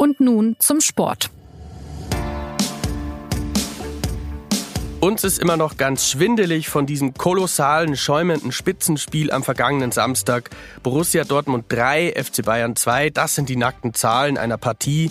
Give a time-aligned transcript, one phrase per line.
[0.00, 1.28] Und nun zum Sport.
[5.00, 10.50] Uns ist immer noch ganz schwindelig von diesem kolossalen, schäumenden Spitzenspiel am vergangenen Samstag.
[10.84, 15.10] Borussia Dortmund 3, FC Bayern 2, das sind die nackten Zahlen einer Partie,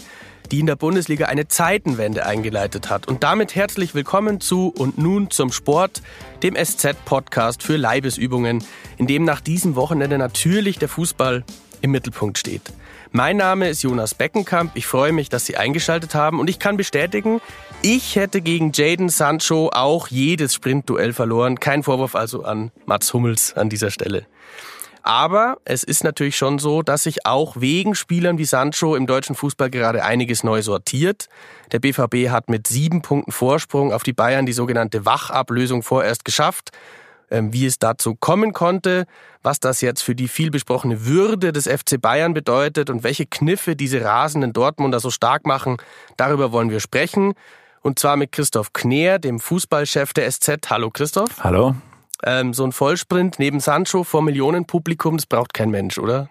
[0.52, 3.10] die in der Bundesliga eine Zeitenwende eingeleitet hat.
[3.10, 6.02] Und damit herzlich willkommen zu und nun zum Sport,
[6.44, 8.64] dem SZ-Podcast für Leibesübungen,
[8.98, 11.44] in dem nach diesem Wochenende natürlich der Fußball
[11.82, 12.72] im Mittelpunkt steht.
[13.12, 14.72] Mein Name ist Jonas Beckenkamp.
[14.76, 17.42] Ich freue mich, dass Sie eingeschaltet haben und ich kann bestätigen,
[17.82, 21.60] ich hätte gegen Jaden Sancho auch jedes Sprintduell verloren.
[21.60, 24.26] Kein Vorwurf also an Mats Hummels an dieser Stelle.
[25.04, 29.36] Aber es ist natürlich schon so, dass sich auch wegen Spielern wie Sancho im deutschen
[29.36, 31.30] Fußball gerade einiges neu sortiert.
[31.72, 36.72] Der BVB hat mit sieben Punkten Vorsprung auf die Bayern die sogenannte Wachablösung vorerst geschafft.
[37.30, 39.06] Ähm, wie es dazu kommen konnte,
[39.44, 44.04] was das jetzt für die vielbesprochene Würde des FC Bayern bedeutet und welche Kniffe diese
[44.04, 45.78] rasenden Dortmunder so stark machen,
[46.16, 47.34] darüber wollen wir sprechen.
[47.82, 50.70] Und zwar mit Christoph Kneer, dem Fußballchef der SZ.
[50.70, 51.44] Hallo Christoph.
[51.44, 51.76] Hallo.
[52.24, 56.30] Ähm, so ein Vollsprint neben Sancho vor Millionenpublikum, das braucht kein Mensch, oder?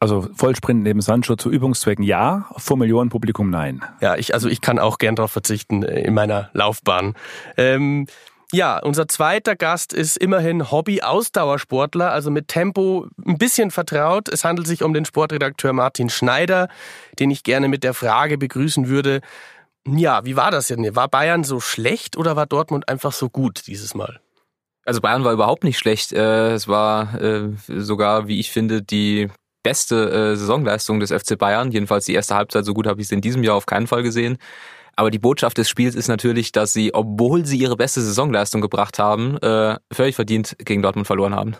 [0.00, 3.82] Also Vollsprint neben Sancho zu Übungszwecken ja, vor Millionenpublikum nein.
[4.00, 7.14] Ja, ich, also ich kann auch gern darauf verzichten äh, in meiner Laufbahn.
[7.56, 8.06] Ähm,
[8.52, 14.28] ja, unser zweiter Gast ist immerhin Hobby-Ausdauersportler, also mit Tempo ein bisschen vertraut.
[14.28, 16.68] Es handelt sich um den Sportredakteur Martin Schneider,
[17.18, 19.20] den ich gerne mit der Frage begrüßen würde.
[19.86, 20.96] Ja, wie war das denn?
[20.96, 24.20] War Bayern so schlecht oder war Dortmund einfach so gut dieses Mal?
[24.86, 26.12] Also Bayern war überhaupt nicht schlecht.
[26.12, 29.28] Äh, es war äh, sogar, wie ich finde, die
[29.62, 31.70] beste äh, Saisonleistung des FC Bayern.
[31.70, 34.02] Jedenfalls die erste Halbzeit, so gut habe ich es in diesem Jahr auf keinen Fall
[34.02, 34.38] gesehen.
[34.98, 38.98] Aber die Botschaft des Spiels ist natürlich, dass sie, obwohl sie ihre beste Saisonleistung gebracht
[38.98, 41.54] haben, äh, völlig verdient gegen Dortmund verloren haben.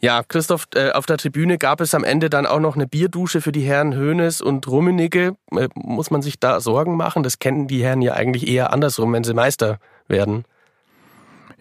[0.00, 3.40] Ja, Christoph, äh, auf der Tribüne gab es am Ende dann auch noch eine Bierdusche
[3.40, 5.36] für die Herren Hönes und Rummenigge.
[5.56, 7.22] Äh, muss man sich da Sorgen machen?
[7.22, 10.42] Das kennen die Herren ja eigentlich eher andersrum, wenn sie Meister werden.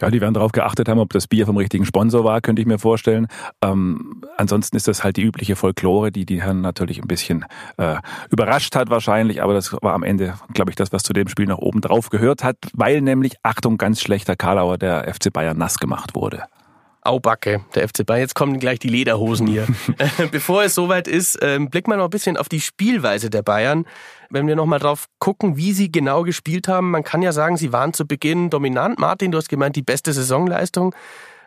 [0.01, 2.67] Ja, die werden darauf geachtet haben, ob das Bier vom richtigen Sponsor war, könnte ich
[2.67, 3.27] mir vorstellen.
[3.63, 7.45] Ähm, ansonsten ist das halt die übliche Folklore, die die Herren natürlich ein bisschen
[7.77, 7.97] äh,
[8.29, 11.45] überrascht hat wahrscheinlich, aber das war am Ende, glaube ich, das, was zu dem Spiel
[11.45, 15.77] noch oben drauf gehört hat, weil nämlich, Achtung, ganz schlechter Karlauer der FC Bayern nass
[15.77, 16.43] gemacht wurde.
[17.01, 18.21] Aubacke, der FC Bayern.
[18.21, 19.67] Jetzt kommen gleich die Lederhosen hier.
[20.31, 23.85] Bevor es soweit ist, ähm, blick mal noch ein bisschen auf die Spielweise der Bayern.
[24.29, 27.73] Wenn wir nochmal drauf gucken, wie sie genau gespielt haben, man kann ja sagen, sie
[27.73, 28.99] waren zu Beginn dominant.
[28.99, 30.95] Martin, du hast gemeint, die beste Saisonleistung.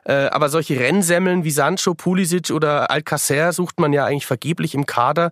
[0.05, 4.87] Äh, aber solche Rennsemmeln wie Sancho, Pulisic oder Alcacer sucht man ja eigentlich vergeblich im
[4.87, 5.31] Kader.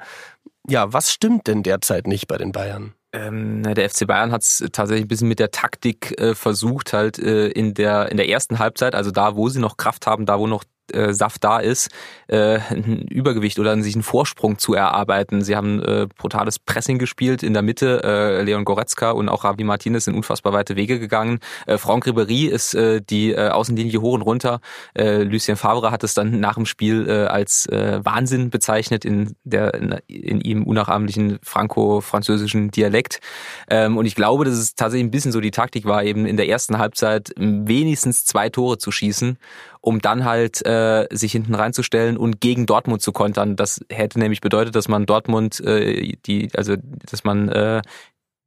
[0.68, 2.94] Ja, was stimmt denn derzeit nicht bei den Bayern?
[3.14, 7.18] Ähm, der FC Bayern hat es tatsächlich ein bisschen mit der Taktik äh, versucht, halt
[7.18, 10.38] äh, in der in der ersten Halbzeit, also da, wo sie noch Kraft haben, da,
[10.38, 10.64] wo noch
[10.94, 11.88] äh, Saft da ist,
[12.28, 15.42] äh, ein Übergewicht oder sich einen Vorsprung zu erarbeiten.
[15.42, 18.02] Sie haben äh, brutales Pressing gespielt in der Mitte.
[18.04, 21.40] Äh, Leon Goretzka und auch Ravi Martinez sind unfassbar weite Wege gegangen.
[21.66, 24.60] Äh, Franck Ribéry ist äh, die äh, Außenlinie hoch und runter.
[24.94, 29.34] Äh, Lucien Favre hat es dann nach dem Spiel äh, als äh, Wahnsinn bezeichnet in
[29.44, 33.20] der in, in ihm unnachahmlichen franco-französischen Dialekt.
[33.68, 36.36] Ähm, und ich glaube, dass es tatsächlich ein bisschen so die Taktik war, eben in
[36.36, 39.38] der ersten Halbzeit wenigstens zwei Tore zu schießen
[39.82, 43.56] um dann halt äh, sich hinten reinzustellen und gegen Dortmund zu kontern.
[43.56, 46.76] Das hätte nämlich bedeutet, dass man Dortmund äh, die, also
[47.10, 47.82] dass man äh,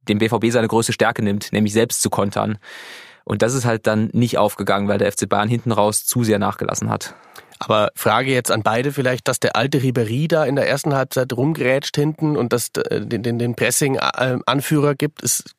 [0.08, 2.58] dem BVB seine größte Stärke nimmt, nämlich selbst zu kontern.
[3.24, 6.38] Und das ist halt dann nicht aufgegangen, weil der FC Bayern hinten raus zu sehr
[6.38, 7.14] nachgelassen hat.
[7.58, 11.32] Aber Frage jetzt an beide vielleicht, dass der alte Ribery da in der ersten Halbzeit
[11.32, 15.22] rumgrätscht hinten und das äh, den, den, den Pressing-Anführer gibt.
[15.22, 15.54] Ist,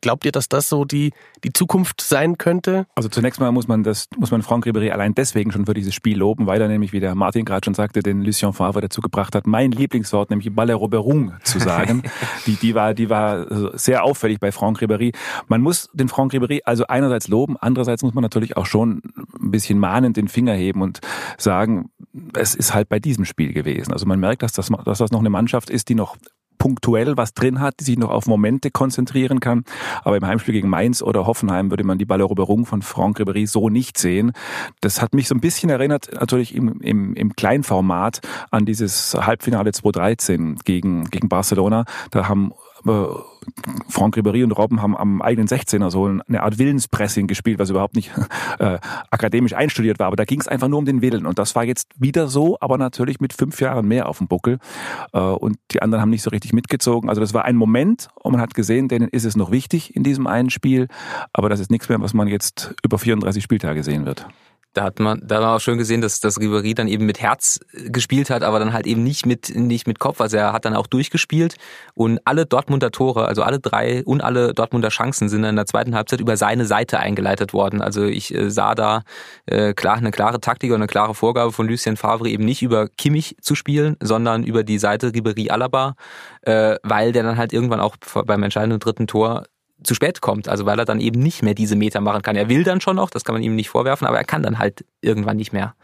[0.00, 1.12] glaubt ihr, dass das so die,
[1.44, 2.86] die Zukunft sein könnte?
[2.94, 5.94] Also zunächst mal muss man das, muss man Franck Ribery allein deswegen schon für dieses
[5.94, 9.00] Spiel loben, weil er nämlich, wie der Martin gerade schon sagte, den Lucien Favre dazu
[9.00, 12.02] gebracht hat, mein Lieblingswort, nämlich Balleroberung zu sagen.
[12.46, 15.12] die, die war, die war sehr auffällig bei Franck Ribery.
[15.48, 19.02] Man muss den Franck Ribery also einerseits loben, andererseits muss man natürlich auch schon
[19.40, 21.00] ein bisschen mahnend den Finger heben und
[21.42, 21.90] sagen,
[22.34, 23.92] es ist halt bei diesem Spiel gewesen.
[23.92, 26.16] Also man merkt, dass das, dass das noch eine Mannschaft ist, die noch
[26.62, 29.64] punktuell was drin hat, die sich noch auf Momente konzentrieren kann.
[30.04, 33.68] Aber im Heimspiel gegen Mainz oder Hoffenheim würde man die Balleroberung von Franck Ribéry so
[33.68, 34.30] nicht sehen.
[34.80, 38.20] Das hat mich so ein bisschen erinnert, natürlich im, im, im Kleinformat
[38.52, 41.84] an dieses Halbfinale 2013 gegen, gegen Barcelona.
[42.12, 42.52] Da haben
[42.84, 47.96] Franck Ribéry und Robben haben am eigenen 16er so eine Art Willenspressing gespielt, was überhaupt
[47.96, 48.10] nicht
[48.58, 48.78] äh,
[49.10, 50.06] akademisch einstudiert war.
[50.06, 51.26] Aber da ging es einfach nur um den Willen.
[51.26, 54.58] Und das war jetzt wieder so, aber natürlich mit fünf Jahren mehr auf dem Buckel.
[55.12, 57.08] Äh, und die anderen haben nicht so richtig mitgezogen.
[57.08, 60.02] Also das war ein Moment und man hat gesehen, denen ist es noch wichtig in
[60.02, 60.88] diesem einen Spiel.
[61.32, 64.26] Aber das ist nichts mehr, was man jetzt über 34 Spieltage sehen wird.
[64.74, 67.60] Da hat man, da war auch schön gesehen, dass, dass Ribéry dann eben mit Herz
[67.72, 70.20] gespielt hat, aber dann halt eben nicht mit, nicht mit Kopf.
[70.20, 71.56] Also er hat dann auch durchgespielt
[71.94, 75.94] und alle Dortmunder Tore, also alle drei und alle Dortmunder Chancen sind in der zweiten
[75.94, 77.82] Halbzeit über seine Seite eingeleitet worden.
[77.82, 79.02] Also ich äh, sah da
[79.46, 82.88] äh, klar eine klare Taktik und eine klare Vorgabe von Lucien Favre eben nicht über
[82.88, 85.94] Kimmich zu spielen, sondern über die Seite Ribéry Alaba,
[86.42, 89.44] äh, weil der dann halt irgendwann auch beim entscheidenden dritten Tor
[89.84, 90.48] zu spät kommt.
[90.48, 92.36] Also weil er dann eben nicht mehr diese Meter machen kann.
[92.36, 94.58] Er will dann schon noch, das kann man ihm nicht vorwerfen, aber er kann dann
[94.58, 95.74] halt irgendwann nicht mehr.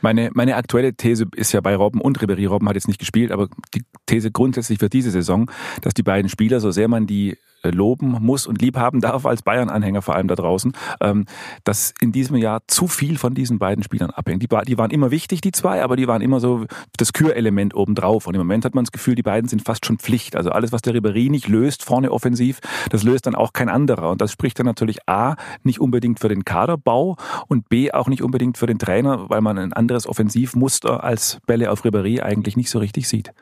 [0.00, 2.46] Meine, meine aktuelle These ist ja bei Robben und Ribéry.
[2.46, 5.50] Robben hat jetzt nicht gespielt, aber die These grundsätzlich für diese Saison,
[5.80, 7.38] dass die beiden Spieler, so sehr man die
[7.70, 11.26] loben muss und lieb haben darf als Bayern-Anhänger vor allem da draußen, ähm,
[11.64, 14.42] dass in diesem Jahr zu viel von diesen beiden Spielern abhängt.
[14.42, 16.66] Die, die waren immer wichtig, die zwei, aber die waren immer so
[16.96, 18.26] das Kürelement obendrauf.
[18.26, 20.36] Und im Moment hat man das Gefühl, die beiden sind fast schon Pflicht.
[20.36, 24.10] Also alles, was der Ribéry nicht löst, vorne offensiv, das löst dann auch kein anderer.
[24.10, 27.16] Und das spricht dann natürlich A, nicht unbedingt für den Kaderbau
[27.48, 31.70] und B, auch nicht unbedingt für den Trainer, weil man ein anderes Offensivmuster als Bälle
[31.70, 33.32] auf Ribéry eigentlich nicht so richtig sieht.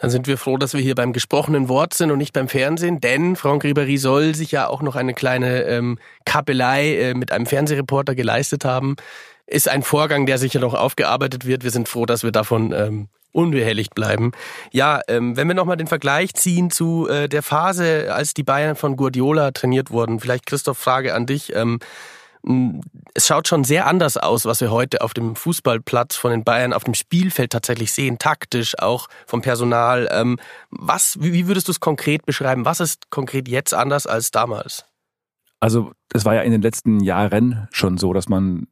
[0.00, 3.00] Dann sind wir froh, dass wir hier beim gesprochenen Wort sind und nicht beim Fernsehen,
[3.00, 7.46] denn Franck Ribéry soll sich ja auch noch eine kleine ähm, Kappelei äh, mit einem
[7.46, 8.96] Fernsehreporter geleistet haben.
[9.46, 11.64] Ist ein Vorgang, der sicher noch aufgearbeitet wird.
[11.64, 14.32] Wir sind froh, dass wir davon ähm, unbehelligt bleiben.
[14.72, 18.76] Ja, ähm, wenn wir nochmal den Vergleich ziehen zu äh, der Phase, als die Bayern
[18.76, 21.54] von Guardiola trainiert wurden, vielleicht Christoph, Frage an dich.
[21.54, 21.78] Ähm,
[23.14, 26.72] es schaut schon sehr anders aus, was wir heute auf dem Fußballplatz von den Bayern
[26.72, 30.08] auf dem Spielfeld tatsächlich sehen, taktisch auch vom Personal.
[30.10, 30.38] Ähm,
[30.70, 32.64] was, wie würdest du es konkret beschreiben?
[32.64, 34.84] Was ist konkret jetzt anders als damals?
[35.60, 38.66] Also es war ja in den letzten Jahren schon so, dass man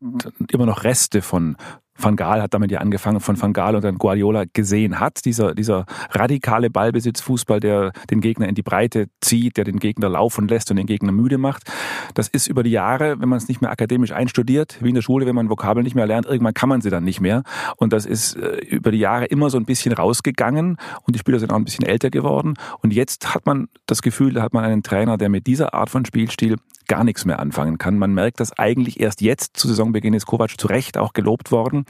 [0.50, 1.56] immer noch Reste von
[1.98, 5.24] Van Gaal hat damit ja angefangen, von Van Gaal und dann Guardiola gesehen hat.
[5.24, 10.48] Dieser, dieser radikale Ballbesitzfußball, der den Gegner in die Breite zieht, der den Gegner laufen
[10.48, 11.64] lässt und den Gegner müde macht.
[12.14, 15.02] Das ist über die Jahre, wenn man es nicht mehr akademisch einstudiert, wie in der
[15.02, 17.42] Schule, wenn man Vokabeln nicht mehr lernt, irgendwann kann man sie dann nicht mehr.
[17.76, 21.38] Und das ist äh, über die Jahre immer so ein bisschen rausgegangen und die Spieler
[21.38, 22.54] sind auch ein bisschen älter geworden.
[22.80, 25.90] Und jetzt hat man das Gefühl, da hat man einen Trainer, der mit dieser Art
[25.90, 26.56] von Spielstil
[26.88, 27.98] gar nichts mehr anfangen kann.
[27.98, 31.84] Man merkt das eigentlich erst jetzt zu Saisonbeginn ist Kovac zu Recht auch gelobt worden.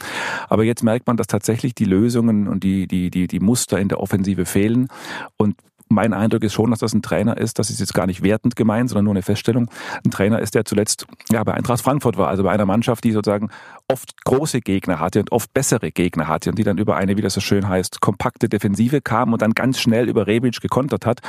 [0.48, 3.88] Aber jetzt merkt man, dass tatsächlich die Lösungen und die, die, die, die Muster in
[3.88, 4.88] der Offensive fehlen.
[5.36, 5.56] Und
[5.88, 8.56] mein Eindruck ist schon, dass das ein Trainer ist, das ist jetzt gar nicht wertend
[8.56, 9.70] gemeint, sondern nur eine Feststellung,
[10.04, 13.12] ein Trainer ist, der zuletzt ja, bei Eintracht Frankfurt war, also bei einer Mannschaft, die
[13.12, 13.48] sozusagen
[13.88, 17.22] oft große Gegner hatte und oft bessere Gegner hatte und die dann über eine, wie
[17.22, 21.20] das so schön heißt, kompakte Defensive kam und dann ganz schnell über Rebic gekontert hat.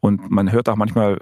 [0.00, 1.18] Und man hört auch manchmal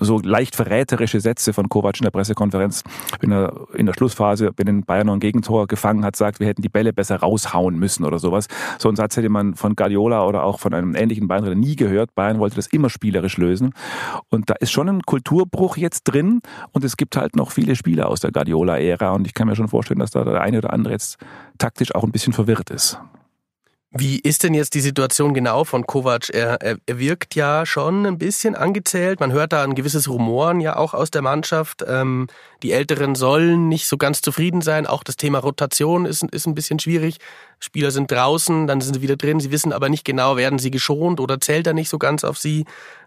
[0.00, 2.82] so leicht verräterische Sätze von Kovac in der Pressekonferenz,
[3.20, 6.46] wenn er in der Schlussphase, wenn den Bayern noch ein Gegentor gefangen hat, sagt, wir
[6.46, 8.46] hätten die Bälle besser raushauen müssen oder sowas.
[8.78, 12.14] So einen Satz hätte man von Guardiola oder auch von einem ähnlichen Bayern nie gehört.
[12.14, 13.74] Bayern wollte das immer spielerisch lösen.
[14.30, 16.40] Und da ist schon ein Kulturbruch jetzt drin
[16.72, 19.68] und es gibt halt noch viele Spieler aus der Guardiola-Ära und ich kann mir schon
[19.68, 21.18] vorstellen, dass da der eine oder andere jetzt
[21.58, 22.98] taktisch auch ein bisschen verwirrt ist.
[23.94, 26.30] Wie ist denn jetzt die Situation genau von Kovac?
[26.30, 29.20] Er, er, wirkt ja schon ein bisschen angezählt.
[29.20, 31.84] Man hört da ein gewisses Rumoren ja auch aus der Mannschaft.
[31.86, 32.28] Ähm,
[32.62, 34.86] die Älteren sollen nicht so ganz zufrieden sein.
[34.86, 37.18] Auch das Thema Rotation ist, ist ein bisschen schwierig.
[37.58, 39.40] Spieler sind draußen, dann sind sie wieder drin.
[39.40, 42.38] Sie wissen aber nicht genau, werden sie geschont oder zählt er nicht so ganz auf
[42.38, 42.64] sie.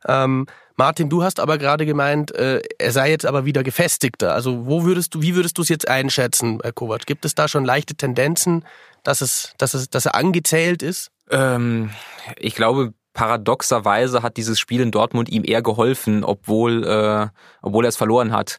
[0.07, 0.45] Ähm,
[0.77, 4.33] Martin, du hast aber gerade gemeint, äh, er sei jetzt aber wieder gefestigter.
[4.33, 7.06] Also wo würdest du, wie würdest du es jetzt einschätzen, Herr Kovac?
[7.06, 8.66] Gibt es da schon leichte Tendenzen,
[9.04, 11.12] dass es, dass es, dass er angezählt ist?
[11.30, 11.92] Ähm,
[12.38, 17.28] ich glaube, paradoxerweise hat dieses Spiel in Dortmund ihm eher geholfen, obwohl, äh,
[17.61, 18.57] obwohl er es verloren hat.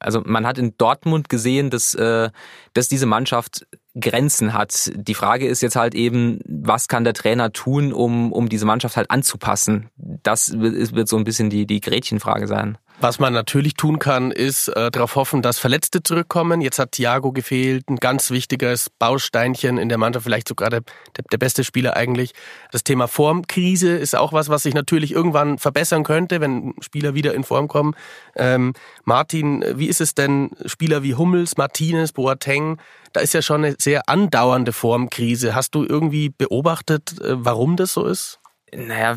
[0.00, 2.30] Also man hat in Dortmund gesehen, dass, äh,
[2.74, 3.66] dass diese Mannschaft
[3.98, 4.90] Grenzen hat.
[4.94, 8.96] Die Frage ist jetzt halt eben, was kann der Trainer tun, um, um diese Mannschaft
[8.96, 9.90] halt anzupassen?
[9.96, 12.78] Das wird, so ein bisschen die, die Gretchenfrage sein.
[13.00, 16.60] Was man natürlich tun kann, ist äh, darauf hoffen, dass Verletzte zurückkommen.
[16.60, 20.80] Jetzt hat Thiago gefehlt, ein ganz wichtiges Bausteinchen in der Mannschaft, vielleicht sogar der,
[21.16, 22.32] der, der beste Spieler eigentlich.
[22.72, 27.34] Das Thema Formkrise ist auch was, was sich natürlich irgendwann verbessern könnte, wenn Spieler wieder
[27.34, 27.94] in Form kommen.
[28.34, 28.72] Ähm,
[29.04, 32.78] Martin, wie ist es denn, Spieler wie Hummels, Martinez, Boateng,
[33.12, 35.54] da ist ja schon eine sehr andauernde Formkrise.
[35.54, 38.40] Hast du irgendwie beobachtet, äh, warum das so ist?
[38.74, 39.16] Naja,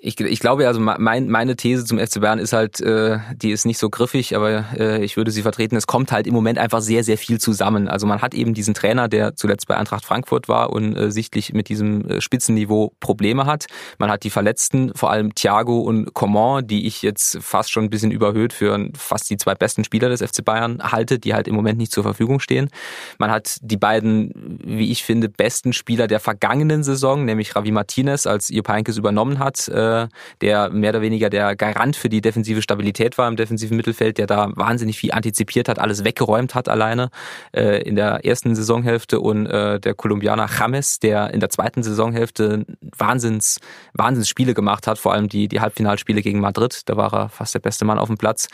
[0.00, 3.64] ich, ich glaube, also mein, meine These zum FC Bayern ist halt, äh, die ist
[3.64, 5.76] nicht so griffig, aber äh, ich würde sie vertreten.
[5.76, 7.88] Es kommt halt im Moment einfach sehr, sehr viel zusammen.
[7.88, 11.52] Also man hat eben diesen Trainer, der zuletzt bei Eintracht Frankfurt war und äh, sichtlich
[11.52, 13.66] mit diesem äh, Spitzenniveau Probleme hat.
[13.98, 17.90] Man hat die Verletzten, vor allem Thiago und Coman, die ich jetzt fast schon ein
[17.90, 21.54] bisschen überhöht für fast die zwei besten Spieler des FC Bayern halte, die halt im
[21.54, 22.70] Moment nicht zur Verfügung stehen.
[23.18, 28.26] Man hat die beiden, wie ich finde, besten Spieler der vergangenen Saison, nämlich Ravi Martinez
[28.26, 30.08] als Jupp Heynckes übernommen hat, äh,
[30.40, 34.26] der mehr oder weniger der Garant für die defensive Stabilität war im defensiven Mittelfeld, der
[34.26, 37.10] da wahnsinnig viel antizipiert hat, alles weggeräumt hat alleine
[37.52, 42.64] äh, in der ersten Saisonhälfte und äh, der Kolumbianer James, der in der zweiten Saisonhälfte
[42.96, 43.58] Wahnsinns,
[43.94, 47.54] Wahnsinns Spiele gemacht hat, vor allem die, die Halbfinalspiele gegen Madrid, da war er fast
[47.54, 48.48] der beste Mann auf dem Platz.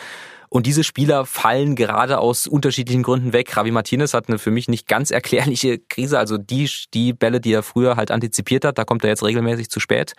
[0.49, 3.55] Und diese Spieler fallen gerade aus unterschiedlichen Gründen weg.
[3.55, 6.19] Javi Martinez hat eine für mich nicht ganz erklärliche Krise.
[6.19, 9.71] Also die, die Bälle, die er früher halt antizipiert hat, da kommt er jetzt regelmäßig
[9.71, 10.15] zu spät.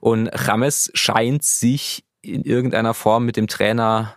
[0.00, 4.16] Und James scheint sich in irgendeiner Form mit dem Trainer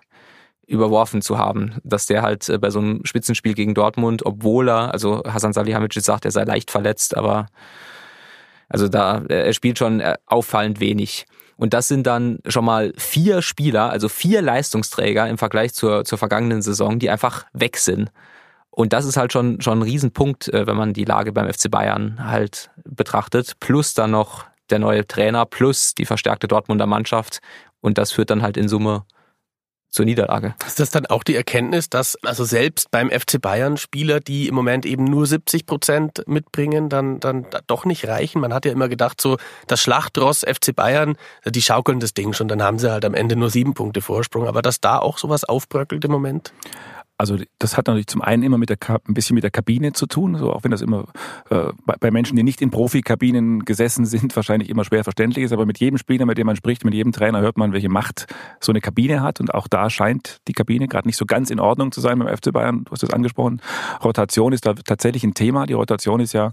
[0.67, 4.93] überworfen zu haben, dass der halt äh, bei so einem Spitzenspiel gegen Dortmund, obwohl er,
[4.93, 7.47] also Hasan Salihamidzic sagt, er sei leicht verletzt, aber
[8.69, 11.25] also da, er spielt schon äh, auffallend wenig.
[11.57, 16.17] Und das sind dann schon mal vier Spieler, also vier Leistungsträger im Vergleich zur, zur
[16.17, 18.11] vergangenen Saison, die einfach weg sind.
[18.69, 21.69] Und das ist halt schon, schon ein Riesenpunkt, äh, wenn man die Lage beim FC
[21.69, 23.59] Bayern halt betrachtet.
[23.59, 27.39] Plus dann noch der neue Trainer, plus die verstärkte Dortmunder Mannschaft.
[27.81, 29.05] Und das führt dann halt in Summe
[29.89, 30.55] zur Niederlage.
[30.65, 34.55] Ist das dann auch die Erkenntnis, dass also selbst beim FC Bayern Spieler, die im
[34.55, 38.41] Moment eben nur 70 Prozent mitbringen, dann, dann doch nicht reichen?
[38.41, 42.47] Man hat ja immer gedacht, so das Schlachtross FC Bayern, die schaukeln das Ding schon,
[42.47, 44.47] dann haben sie halt am Ende nur sieben Punkte Vorsprung.
[44.47, 46.53] Aber dass da auch sowas aufbröckelt im Moment?
[47.17, 50.05] Also das hat natürlich zum einen immer mit der ein bisschen mit der Kabine zu
[50.05, 51.05] tun, so auch wenn das immer
[51.49, 55.51] äh, bei Menschen, die nicht in Profikabinen gesessen sind, wahrscheinlich immer schwer verständlich ist.
[55.51, 58.27] Aber mit jedem Spieler, mit dem man spricht, mit jedem Trainer hört man, welche Macht
[58.59, 59.39] so eine Kabine hat.
[59.39, 62.35] Und auch da scheint die Kabine gerade nicht so ganz in Ordnung zu sein beim
[62.35, 62.83] FC Bayern.
[62.85, 63.61] Du hast es angesprochen.
[64.03, 65.65] Rotation ist da tatsächlich ein Thema.
[65.65, 66.51] Die Rotation ist ja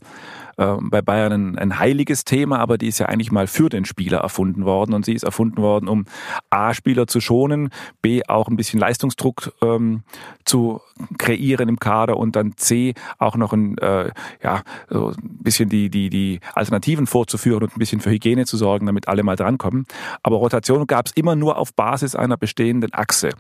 [0.57, 3.85] äh, bei Bayern ein, ein heiliges Thema, aber die ist ja eigentlich mal für den
[3.85, 4.95] Spieler erfunden worden.
[4.95, 6.05] Und sie ist erfunden worden, um
[6.51, 7.71] A, Spieler zu schonen,
[8.03, 10.03] B, auch ein bisschen Leistungsdruck ähm,
[10.45, 10.81] zu
[11.19, 14.11] kreieren im Kader und dann C auch noch ein, äh,
[14.43, 18.57] ja, so ein bisschen die, die, die Alternativen vorzuführen und ein bisschen für Hygiene zu
[18.57, 19.87] sorgen, damit alle mal drankommen.
[20.23, 23.31] Aber Rotation gab es immer nur auf Basis einer bestehenden Achse.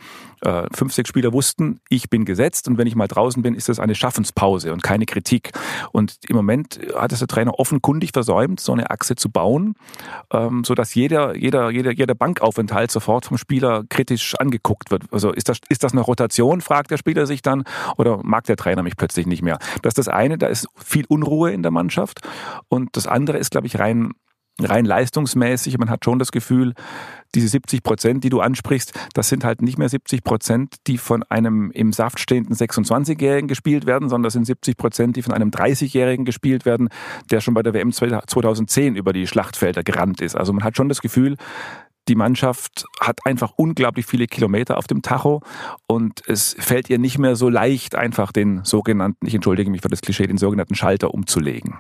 [0.41, 3.69] Äh, fünf, sechs Spieler wussten, ich bin gesetzt und wenn ich mal draußen bin, ist
[3.69, 5.53] das eine Schaffenspause und keine Kritik.
[5.93, 9.75] Und im Moment hat es der Trainer offenkundig versäumt, so eine Achse zu bauen,
[10.33, 15.05] ähm, so dass jeder, jeder, jeder, jeder Bankaufenthalt sofort vom Spieler kritisch angeguckt wird.
[15.13, 17.65] Also ist das, ist das eine Rotation, fragt der Spieler sich dann,
[17.97, 19.59] oder mag der Trainer mich plötzlich nicht mehr?
[19.83, 22.21] Das ist das eine, da ist viel Unruhe in der Mannschaft.
[22.69, 24.13] Und das andere ist, glaube ich, rein
[24.61, 26.75] rein leistungsmäßig, man hat schon das Gefühl,
[27.35, 31.23] diese 70 Prozent, die du ansprichst, das sind halt nicht mehr 70 Prozent, die von
[31.25, 35.51] einem im Saft stehenden 26-Jährigen gespielt werden, sondern das sind 70 Prozent, die von einem
[35.51, 36.89] 30-Jährigen gespielt werden,
[37.31, 40.37] der schon bei der WM 2010 über die Schlachtfelder gerannt ist.
[40.37, 41.37] Also man hat schon das Gefühl,
[42.09, 45.41] die Mannschaft hat einfach unglaublich viele Kilometer auf dem Tacho
[45.87, 49.89] und es fällt ihr nicht mehr so leicht, einfach den sogenannten, ich entschuldige mich für
[49.89, 51.77] das Klischee, den sogenannten Schalter umzulegen.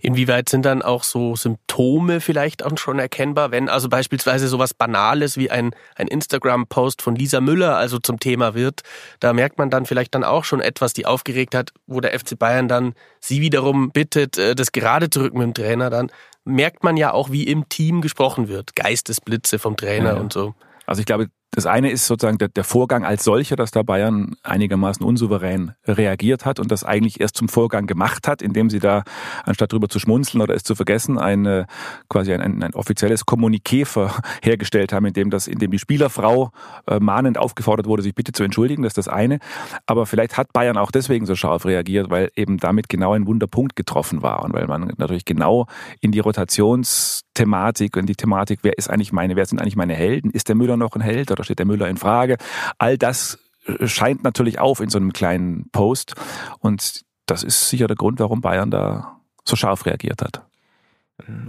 [0.00, 5.36] Inwieweit sind dann auch so Symptome vielleicht auch schon erkennbar, wenn also beispielsweise sowas Banales
[5.36, 8.82] wie ein, ein Instagram-Post von Lisa Müller also zum Thema wird,
[9.20, 12.38] da merkt man dann vielleicht dann auch schon etwas, die aufgeregt hat, wo der FC
[12.38, 16.10] Bayern dann sie wiederum bittet, äh, das gerade zu rücken mit dem Trainer, dann
[16.44, 18.74] merkt man ja auch, wie im Team gesprochen wird.
[18.74, 20.20] Geistesblitze vom Trainer ja.
[20.20, 20.54] und so.
[20.86, 24.36] Also ich glaube, das eine ist sozusagen der, der, Vorgang als solcher, dass da Bayern
[24.42, 29.02] einigermaßen unsouverän reagiert hat und das eigentlich erst zum Vorgang gemacht hat, indem sie da,
[29.44, 31.66] anstatt drüber zu schmunzeln oder es zu vergessen, eine,
[32.10, 33.86] quasi ein, ein, ein offizielles Kommuniqué
[34.42, 36.50] hergestellt haben, in dem, das, in dem die Spielerfrau
[36.86, 38.82] äh, mahnend aufgefordert wurde, sich bitte zu entschuldigen.
[38.82, 39.38] Das ist das eine.
[39.86, 43.74] Aber vielleicht hat Bayern auch deswegen so scharf reagiert, weil eben damit genau ein Wunderpunkt
[43.74, 45.66] getroffen war und weil man natürlich genau
[46.02, 50.30] in die Rotationsthematik und die Thematik, wer ist eigentlich meine, wer sind eigentlich meine Helden?
[50.30, 51.37] Ist der Müller noch ein Held?
[51.38, 52.36] Oder steht der Müller in Frage.
[52.78, 56.14] All das äh, scheint natürlich auf in so einem kleinen Post
[56.58, 60.47] und das ist sicher der Grund, warum Bayern da so scharf reagiert hat.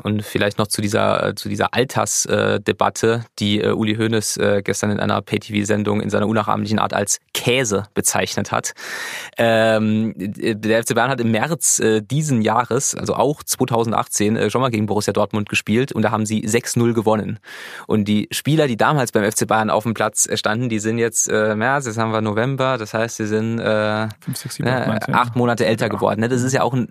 [0.04, 4.92] Und vielleicht noch zu dieser, äh, zu dieser Altersdebatte, die äh, Uli Hoeneß äh, gestern
[4.92, 8.74] in einer Pay-TV-Sendung in seiner unnachahmlichen Art als Käse bezeichnet hat.
[9.38, 11.82] Ähm, der FC Bayern hat im März
[12.12, 16.46] diesen Jahres, also auch 2018, schon mal gegen Borussia Dortmund gespielt und da haben sie
[16.46, 17.40] 6-0 gewonnen.
[17.88, 21.30] Und die Spieler, die damals beim FC Bayern auf dem Platz standen, die sind jetzt
[21.30, 25.36] März, jetzt haben wir November, das heißt, sie sind äh, Fünf, sechs, sieben, acht, acht
[25.36, 26.22] Monate älter geworden.
[26.22, 26.30] Ne?
[26.30, 26.90] Das ist ja auch ein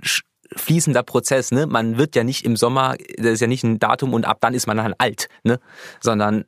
[0.57, 1.53] fließender Prozess.
[1.53, 1.67] Ne?
[1.67, 4.55] Man wird ja nicht im Sommer, das ist ja nicht ein Datum und ab dann
[4.55, 5.61] ist man dann alt, ne?
[6.01, 6.45] sondern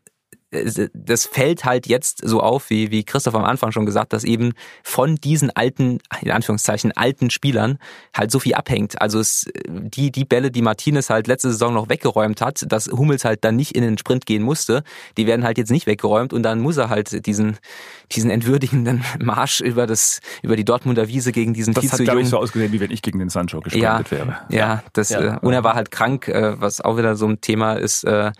[0.50, 4.52] das fällt halt jetzt so auf, wie, wie Christoph am Anfang schon gesagt, dass eben
[4.83, 7.78] von diesen alten, in Anführungszeichen, alten Spielern
[8.16, 9.00] halt so viel abhängt.
[9.00, 13.25] Also es, die, die Bälle, die Martinez halt letzte Saison noch weggeräumt hat, dass Hummels
[13.25, 14.83] halt dann nicht in den Sprint gehen musste,
[15.16, 17.59] die werden halt jetzt nicht weggeräumt und dann muss er halt diesen,
[18.11, 22.28] diesen entwürdigenden Marsch über das, über die Dortmunder Wiese gegen diesen Das hat, glaube ich,
[22.28, 24.37] so ausgesehen, wie wenn ich gegen den Sancho gesprintet ja, wäre.
[24.49, 25.37] Ja, das, ja.
[25.37, 28.33] Äh, und er war halt krank, äh, was auch wieder so ein Thema ist, äh,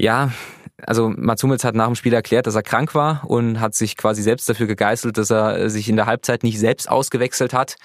[0.00, 0.30] ja,
[0.86, 3.96] also Mats Hummels hat nach dem Spiel erklärt, dass er krank war und hat sich
[3.96, 7.76] quasi selbst dafür gegeißelt, dass er sich in der Halbzeit nicht selbst ausgewechselt hat.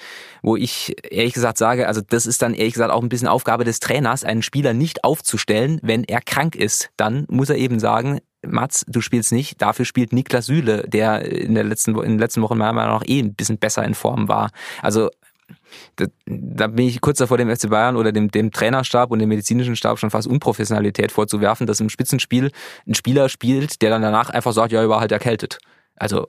[0.42, 3.64] Wo ich ehrlich gesagt sage, also das ist dann ehrlich gesagt auch ein bisschen Aufgabe
[3.64, 6.90] des Trainers, einen Spieler nicht aufzustellen, wenn er krank ist.
[6.98, 11.56] Dann muss er eben sagen, Mats, du spielst nicht, dafür spielt Niklas Süle, der in
[11.56, 14.28] der letzten, in den letzten Wochen meiner Meinung nach eh ein bisschen besser in Form
[14.28, 14.52] war.
[14.82, 15.10] Also
[15.96, 19.30] da, da bin ich kurz davor, dem FC Bayern oder dem, dem Trainerstab und dem
[19.30, 22.52] medizinischen Stab schon fast Unprofessionalität vorzuwerfen, dass im Spitzenspiel
[22.88, 25.60] ein Spieler spielt, der dann danach einfach sagt, ja, ich war halt erkältet.
[25.96, 26.28] Also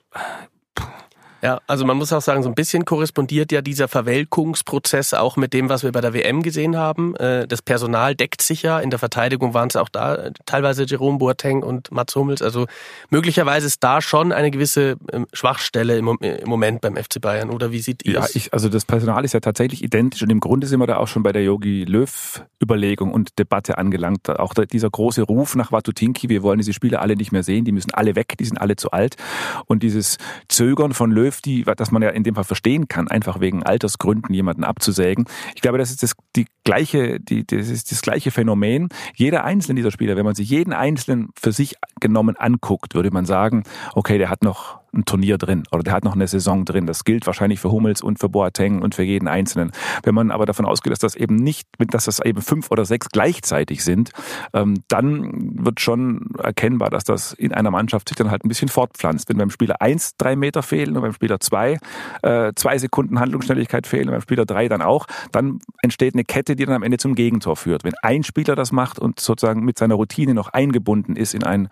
[1.47, 5.53] ja, also man muss auch sagen, so ein bisschen korrespondiert ja dieser Verwelkungsprozess auch mit
[5.53, 7.15] dem, was wir bei der WM gesehen haben.
[7.15, 8.81] Äh, das Personal deckt sich ja.
[8.81, 12.43] In der Verteidigung waren es auch da teilweise Jerome Boateng und Mats Hummels.
[12.43, 12.67] Also
[13.11, 17.51] möglicherweise ist da schon eine gewisse ähm, Schwachstelle im Moment beim FC Bayern.
[17.51, 20.41] Oder wie sieht ihr ja, ich, also das Personal ist ja tatsächlich identisch und im
[20.41, 24.29] Grunde sind wir da auch schon bei der Yogi Löw Überlegung und Debatte angelangt.
[24.31, 27.73] Auch dieser große Ruf nach Watutinki, wir wollen diese Spieler alle nicht mehr sehen, die
[27.73, 29.15] müssen alle weg, die sind alle zu alt.
[29.67, 33.09] Und dieses Zögern von Löw Löw, die, dass man ja in dem Fall verstehen kann,
[33.09, 35.27] einfach wegen Altersgründen jemanden abzusägen.
[35.55, 38.89] Ich glaube, das ist das, die gleiche, die, das ist das gleiche Phänomen.
[39.15, 43.27] Jeder einzelne dieser Spieler, wenn man sich jeden einzelnen für sich genommen anguckt, würde man
[43.27, 43.65] sagen,
[43.95, 46.87] okay, der hat noch ein Turnier drin oder der hat noch eine Saison drin.
[46.87, 49.73] Das gilt wahrscheinlich für Hummels und für Boateng und für jeden Einzelnen.
[50.03, 53.09] Wenn man aber davon ausgeht, dass das eben nicht, dass das eben fünf oder sechs
[53.11, 54.11] gleichzeitig sind,
[54.53, 58.69] ähm, dann wird schon erkennbar, dass das in einer Mannschaft sich dann halt ein bisschen
[58.69, 59.29] fortpflanzt.
[59.29, 61.79] Wenn beim Spieler eins drei Meter fehlen und beim Spieler zwei
[62.23, 66.57] äh, zwei Sekunden Handlungsschnelligkeit fehlen und beim Spieler drei dann auch, dann entsteht eine Kette,
[66.57, 67.85] die dann am Ende zum Gegentor führt.
[67.85, 71.69] Wenn ein Spieler das macht und sozusagen mit seiner Routine noch eingebunden ist in ein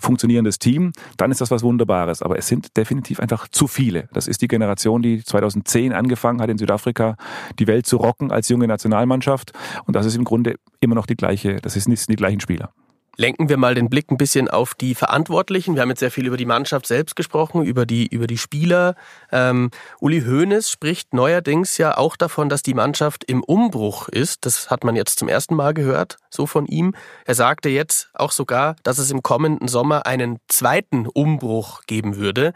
[0.00, 2.22] funktionierendes Team, dann ist das was Wunderbares.
[2.22, 4.08] Aber es sind definitiv einfach zu viele.
[4.12, 7.16] Das ist die Generation, die 2010 angefangen hat in Südafrika,
[7.58, 9.52] die Welt zu rocken als junge Nationalmannschaft.
[9.84, 12.72] Und das ist im Grunde immer noch die gleiche, das sind die gleichen Spieler.
[13.20, 15.74] Lenken wir mal den Blick ein bisschen auf die Verantwortlichen.
[15.74, 18.94] Wir haben jetzt sehr viel über die Mannschaft selbst gesprochen, über die, über die Spieler.
[19.30, 24.46] Ähm, Uli Hoeneß spricht neuerdings ja auch davon, dass die Mannschaft im Umbruch ist.
[24.46, 26.94] Das hat man jetzt zum ersten Mal gehört, so von ihm.
[27.26, 32.54] Er sagte jetzt auch sogar, dass es im kommenden Sommer einen zweiten Umbruch geben würde.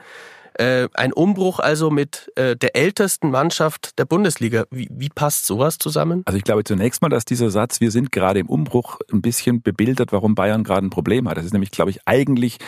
[0.54, 4.64] Äh, ein Umbruch also mit äh, der ältesten Mannschaft der Bundesliga.
[4.70, 6.22] Wie, wie passt sowas zusammen?
[6.26, 9.62] Also ich glaube zunächst mal, dass dieser Satz, wir sind gerade im Umbruch, ein bisschen
[9.62, 11.36] bebildert, warum Bayern gerade ein Problem hat.
[11.36, 12.58] Das ist nämlich, glaube ich, eigentlich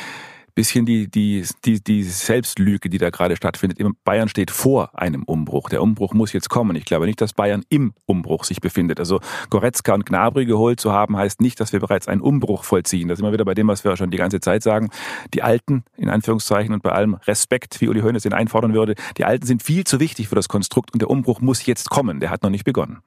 [0.56, 3.78] bisschen die, die, die, die Selbstlüge, die da gerade stattfindet.
[4.04, 5.68] Bayern steht vor einem Umbruch.
[5.68, 6.74] Der Umbruch muss jetzt kommen.
[6.76, 8.98] Ich glaube nicht, dass Bayern im Umbruch sich befindet.
[8.98, 13.06] Also Goretzka und Gnabry geholt zu haben, heißt nicht, dass wir bereits einen Umbruch vollziehen.
[13.08, 14.88] Das ist immer wieder bei dem, was wir schon die ganze Zeit sagen.
[15.34, 19.26] Die Alten, in Anführungszeichen, und bei allem Respekt, wie Uli Hoeneß den einfordern würde, die
[19.26, 22.18] Alten sind viel zu wichtig für das Konstrukt und der Umbruch muss jetzt kommen.
[22.18, 23.02] Der hat noch nicht begonnen.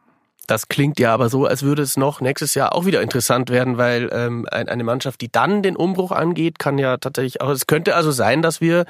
[0.49, 3.77] Das klingt ja aber so, als würde es noch nächstes Jahr auch wieder interessant werden,
[3.77, 7.49] weil ähm, eine Mannschaft, die dann den Umbruch angeht, kann ja tatsächlich auch.
[7.49, 8.85] Es könnte also sein, dass wir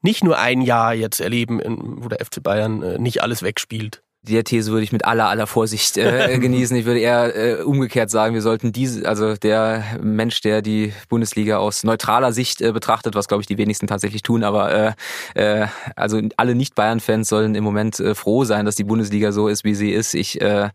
[0.00, 1.60] nicht nur ein Jahr jetzt erleben,
[2.02, 5.46] wo der FC Bayern äh, nicht alles wegspielt der These würde ich mit aller aller
[5.46, 6.76] Vorsicht äh, genießen.
[6.76, 11.58] Ich würde eher äh, umgekehrt sagen, wir sollten diese, also der Mensch, der die Bundesliga
[11.58, 14.94] aus neutraler Sicht äh, betrachtet, was glaube ich die wenigsten tatsächlich tun, aber
[15.34, 19.48] äh, äh, also alle Nicht-Bayern-Fans sollen im Moment äh, froh sein, dass die Bundesliga so
[19.48, 20.14] ist, wie sie ist.
[20.14, 20.70] Ich äh,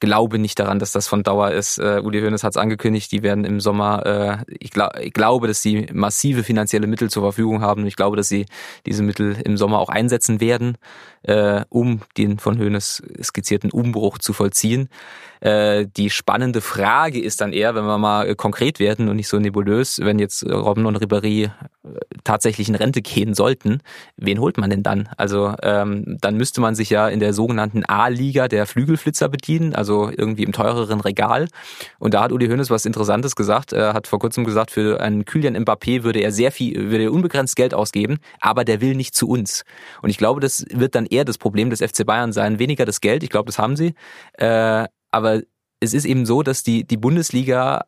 [0.00, 1.78] glaube nicht daran, dass das von Dauer ist.
[1.78, 5.46] Äh, Uli Hoeneß hat es angekündigt, die werden im Sommer, äh, ich, glaub, ich glaube,
[5.46, 7.86] dass sie massive finanzielle Mittel zur Verfügung haben.
[7.86, 8.46] Ich glaube, dass sie
[8.86, 10.78] diese Mittel im Sommer auch einsetzen werden,
[11.22, 14.88] äh, um den von Hoeneß skizzierten Umbruch zu vollziehen.
[15.40, 19.28] Äh, die spannende Frage ist dann eher, wenn wir mal äh, konkret werden und nicht
[19.28, 21.50] so nebulös, wenn jetzt Robben und Ribéry äh,
[22.24, 23.80] tatsächlich in Rente gehen sollten,
[24.16, 25.08] wen holt man denn dann?
[25.16, 30.10] Also ähm, dann müsste man sich ja in der sogenannten A-Liga der Flügelflitzer bedienen, also
[30.14, 31.48] irgendwie im teureren Regal.
[31.98, 33.72] Und da hat Uli Hoeneß was Interessantes gesagt.
[33.72, 37.12] Er hat vor kurzem gesagt, für einen Kylian Mbappé würde er sehr viel, würde er
[37.12, 39.64] unbegrenzt Geld ausgeben, aber der will nicht zu uns.
[40.02, 43.00] Und ich glaube, das wird dann eher das Problem des FC Bayern sein, weniger das
[43.00, 43.22] Geld.
[43.22, 43.94] Ich glaube, das haben sie.
[44.34, 45.42] Äh, aber
[45.80, 47.84] es ist eben so, dass die, die Bundesliga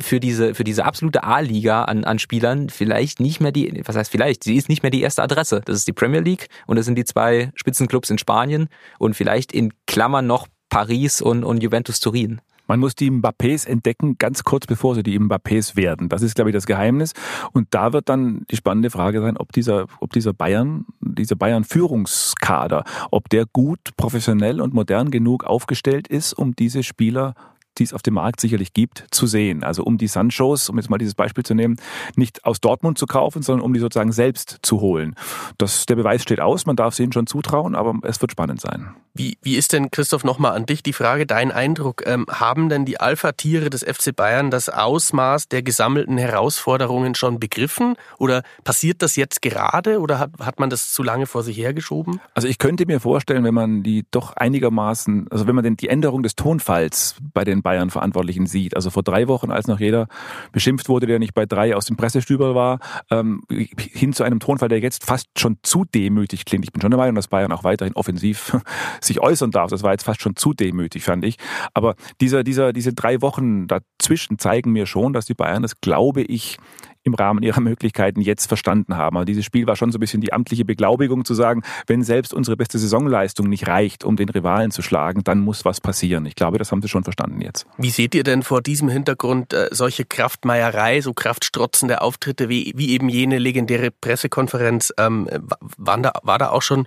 [0.00, 4.10] für diese, für diese absolute A-Liga an, an Spielern vielleicht nicht mehr die, was heißt
[4.10, 5.60] vielleicht, sie ist nicht mehr die erste Adresse.
[5.64, 9.52] Das ist die Premier League und das sind die zwei Spitzenclubs in Spanien und vielleicht
[9.52, 12.40] in Klammern noch Paris und, und Juventus Turin.
[12.66, 16.08] Man muss die Mbappés entdecken, ganz kurz bevor sie die Mbappés werden.
[16.08, 17.12] Das ist, glaube ich, das Geheimnis.
[17.52, 22.84] Und da wird dann die spannende Frage sein, ob dieser, ob dieser Bayern, dieser Bayern-Führungskader,
[23.10, 27.34] ob der gut, professionell und modern genug aufgestellt ist, um diese Spieler
[27.78, 29.64] die es auf dem Markt sicherlich gibt, zu sehen.
[29.64, 31.76] Also um die Sanchos, um jetzt mal dieses Beispiel zu nehmen,
[32.16, 35.14] nicht aus Dortmund zu kaufen, sondern um die sozusagen selbst zu holen.
[35.58, 38.60] Das, der Beweis steht aus, man darf es ihnen schon zutrauen, aber es wird spannend
[38.60, 38.94] sein.
[39.16, 42.84] Wie, wie ist denn, Christoph, nochmal an dich die Frage, dein Eindruck, ähm, haben denn
[42.84, 47.94] die Alpha-Tiere des FC Bayern das Ausmaß der gesammelten Herausforderungen schon begriffen?
[48.18, 52.20] Oder passiert das jetzt gerade oder hat, hat man das zu lange vor sich hergeschoben?
[52.34, 55.88] Also ich könnte mir vorstellen, wenn man die doch einigermaßen, also wenn man denn die
[55.88, 58.76] Änderung des Tonfalls bei den Bayern-Verantwortlichen sieht.
[58.76, 60.06] Also vor drei Wochen, als noch jeder
[60.52, 62.78] beschimpft wurde, der nicht bei drei aus dem Pressestübel war,
[63.10, 66.64] ähm, hin zu einem Tonfall, der jetzt fast schon zu demütig klingt.
[66.64, 68.56] Ich bin schon der Meinung, dass Bayern auch weiterhin offensiv
[69.00, 69.70] sich äußern darf.
[69.70, 71.38] Das war jetzt fast schon zu demütig, fand ich.
[71.72, 76.22] Aber dieser, dieser, diese drei Wochen dazwischen zeigen mir schon, dass die Bayern das, glaube
[76.22, 76.58] ich,
[77.04, 79.16] im Rahmen ihrer Möglichkeiten jetzt verstanden haben.
[79.16, 82.34] Also dieses Spiel war schon so ein bisschen die amtliche Beglaubigung zu sagen, wenn selbst
[82.34, 86.26] unsere beste Saisonleistung nicht reicht, um den Rivalen zu schlagen, dann muss was passieren.
[86.26, 87.66] Ich glaube, das haben sie schon verstanden jetzt.
[87.78, 92.90] Wie seht ihr denn vor diesem Hintergrund äh, solche Kraftmeierei, so kraftstrotzende Auftritte wie, wie
[92.90, 94.92] eben jene legendäre Pressekonferenz?
[94.98, 95.28] Ähm,
[95.76, 96.86] waren da, war da auch schon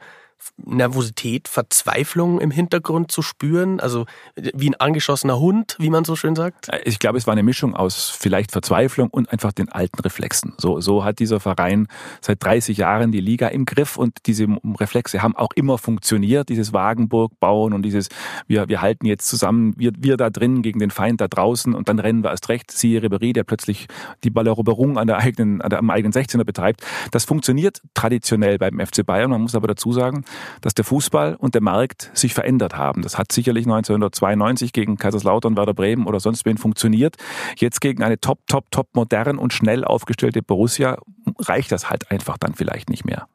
[0.58, 3.80] Nervosität, Verzweiflung im Hintergrund zu spüren?
[3.80, 6.70] Also wie ein angeschossener Hund, wie man so schön sagt?
[6.70, 10.54] Äh, ich glaube, es war eine Mischung aus vielleicht Verzweiflung und einfach den alten Reflexen.
[10.58, 11.88] So, so hat dieser Verein
[12.22, 14.48] seit 30 Jahren die Liga im Griff und diese
[14.80, 16.50] Reflexe haben auch immer funktioniert.
[16.50, 18.10] Dieses Wagenburg bauen und dieses,
[18.48, 21.90] wir, wir halten jetzt zusammen, wir, wir da drin gegen den Feind da draußen und
[21.90, 22.72] dann rennen wir erst recht.
[22.72, 23.88] Siehe Ribery, der plötzlich
[24.24, 26.82] die Balleroberung an der eigenen, am eigenen 16er betreibt.
[27.12, 29.32] Das funktioniert traditionell beim FC Bayern.
[29.32, 30.24] Man muss aber dazu sagen,
[30.62, 33.02] dass der Fußball und der Markt sich verändert haben.
[33.02, 37.16] Das hat sicherlich 1992 gegen Kaiserslautern, Werder Bremen oder sonst wen funktioniert.
[37.58, 40.98] Jetzt gegen eine top, top, top modern und schnell aufgestellte Borussia
[41.40, 43.28] reicht das halt einfach dann vielleicht nicht mehr.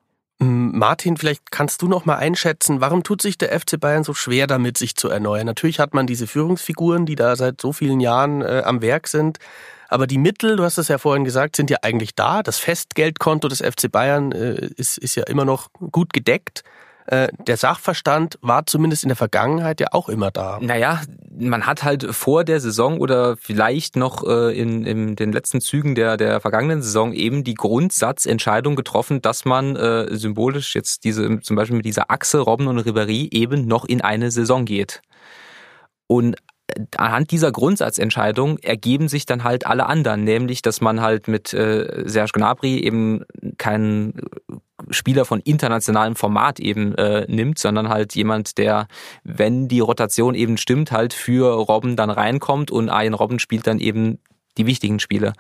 [0.42, 4.48] Martin, vielleicht kannst du noch mal einschätzen, warum tut sich der FC Bayern so schwer
[4.48, 5.46] damit, sich zu erneuern?
[5.46, 9.38] Natürlich hat man diese Führungsfiguren, die da seit so vielen Jahren äh, am Werk sind.
[9.92, 12.42] Aber die Mittel, du hast es ja vorhin gesagt, sind ja eigentlich da.
[12.42, 16.64] Das Festgeldkonto des FC Bayern äh, ist, ist ja immer noch gut gedeckt.
[17.06, 20.58] Äh, der Sachverstand war zumindest in der Vergangenheit ja auch immer da.
[20.62, 21.02] Naja,
[21.36, 25.94] man hat halt vor der Saison oder vielleicht noch äh, in, in den letzten Zügen
[25.94, 31.56] der, der vergangenen Saison eben die Grundsatzentscheidung getroffen, dass man äh, symbolisch jetzt diese, zum
[31.56, 35.02] Beispiel mit dieser Achse Robben und Ribéry eben noch in eine Saison geht.
[36.06, 36.36] Und
[36.96, 42.04] anhand dieser Grundsatzentscheidung ergeben sich dann halt alle anderen, nämlich dass man halt mit äh,
[42.06, 43.24] Serge Gnabry eben
[43.58, 44.14] keinen
[44.90, 48.88] Spieler von internationalem Format eben äh, nimmt, sondern halt jemand, der,
[49.24, 53.78] wenn die Rotation eben stimmt, halt für Robben dann reinkommt und ein Robben spielt dann
[53.78, 54.18] eben
[54.58, 55.32] die wichtigen Spiele.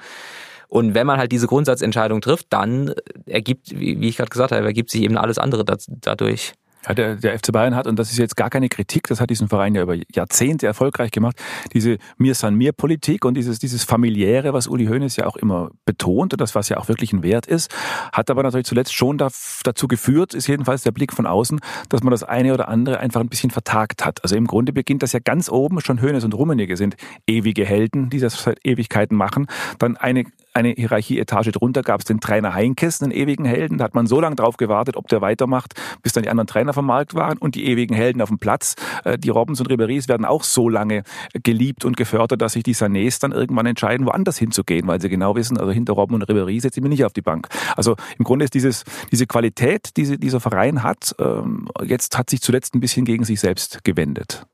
[0.68, 2.94] Und wenn man halt diese Grundsatzentscheidung trifft, dann
[3.26, 6.54] ergibt, wie ich gerade gesagt habe, ergibt sich eben alles andere dadurch.
[6.86, 9.30] Ja, der, der FC Bayern hat, und das ist jetzt gar keine Kritik, das hat
[9.30, 11.36] diesen Verein ja über Jahrzehnte erfolgreich gemacht,
[11.72, 15.70] diese Mir san mir Politik und dieses, dieses familiäre, was Uli Hoeneß ja auch immer
[15.84, 17.72] betont und das, was ja auch wirklich ein Wert ist,
[18.12, 19.28] hat aber natürlich zuletzt schon da,
[19.62, 23.20] dazu geführt, ist jedenfalls der Blick von außen, dass man das eine oder andere einfach
[23.20, 24.22] ein bisschen vertagt hat.
[24.22, 28.10] Also im Grunde beginnt das ja ganz oben, schon Hoeneß und Rummenigge sind ewige Helden,
[28.10, 29.46] die das seit Ewigkeiten machen.
[29.78, 33.78] Dann eine eine Hierarchieetage drunter gab es den Trainer Heinkes, einen ewigen Helden.
[33.78, 36.72] Da hat man so lange drauf gewartet, ob der weitermacht, bis dann die anderen Trainer
[36.72, 38.74] vom Markt waren und die ewigen Helden auf dem Platz.
[39.04, 41.02] Äh, die Robbins und Ribéry's werden auch so lange
[41.42, 45.34] geliebt und gefördert, dass sich die Sanés dann irgendwann entscheiden, woanders hinzugehen, weil sie genau
[45.34, 47.48] wissen, also hinter Robben und Ribéry setze ich mich nicht auf die Bank.
[47.76, 52.40] Also im Grunde ist dieses, diese Qualität, die dieser Verein hat, ähm, jetzt hat sich
[52.40, 54.46] zuletzt ein bisschen gegen sich selbst gewendet.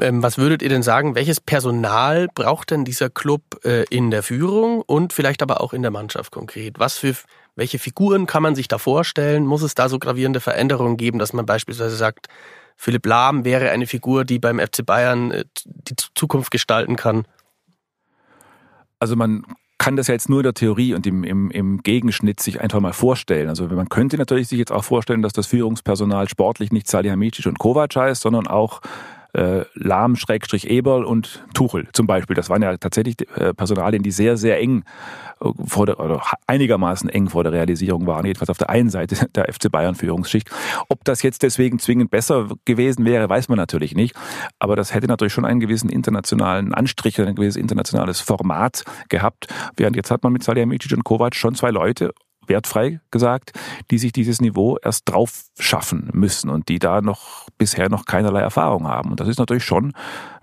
[0.00, 4.22] Ähm, was würdet ihr denn sagen, welches Personal braucht denn dieser Club äh, in der
[4.22, 6.78] Führung und vielleicht aber auch in der Mannschaft konkret?
[6.78, 7.14] Was für
[7.56, 9.44] welche Figuren kann man sich da vorstellen?
[9.44, 12.28] Muss es da so gravierende Veränderungen geben, dass man beispielsweise sagt,
[12.76, 17.26] Philipp Lahm wäre eine Figur, die beim FC Bayern äh, die Zukunft gestalten kann?
[19.00, 19.44] Also man
[19.78, 22.80] kann das ja jetzt nur in der Theorie und im, im, im Gegenschnitt sich einfach
[22.80, 23.48] mal vorstellen.
[23.48, 27.58] Also man könnte natürlich sich jetzt auch vorstellen, dass das Führungspersonal sportlich nicht Salihamidzic und
[27.58, 28.80] Kovac heißt, sondern auch
[29.34, 32.34] äh, Lahm, Schrägstrich Eberl und Tuchel zum Beispiel.
[32.34, 34.84] Das waren ja tatsächlich äh, Personalien, die sehr, sehr eng
[35.40, 39.28] äh, vor der, oder einigermaßen eng vor der Realisierung waren, jedenfalls auf der einen Seite
[39.34, 40.50] der FC Bayern Führungsschicht.
[40.88, 44.14] Ob das jetzt deswegen zwingend besser gewesen wäre, weiß man natürlich nicht.
[44.58, 49.46] Aber das hätte natürlich schon einen gewissen internationalen Anstrich, ein gewisses internationales Format gehabt.
[49.76, 52.12] Während jetzt hat man mit Salihamidzic und Kovac schon zwei Leute
[52.48, 53.52] wertfrei gesagt,
[53.90, 58.40] die sich dieses Niveau erst drauf schaffen müssen und die da noch bisher noch keinerlei
[58.40, 59.10] Erfahrung haben.
[59.10, 59.92] Und das ist natürlich schon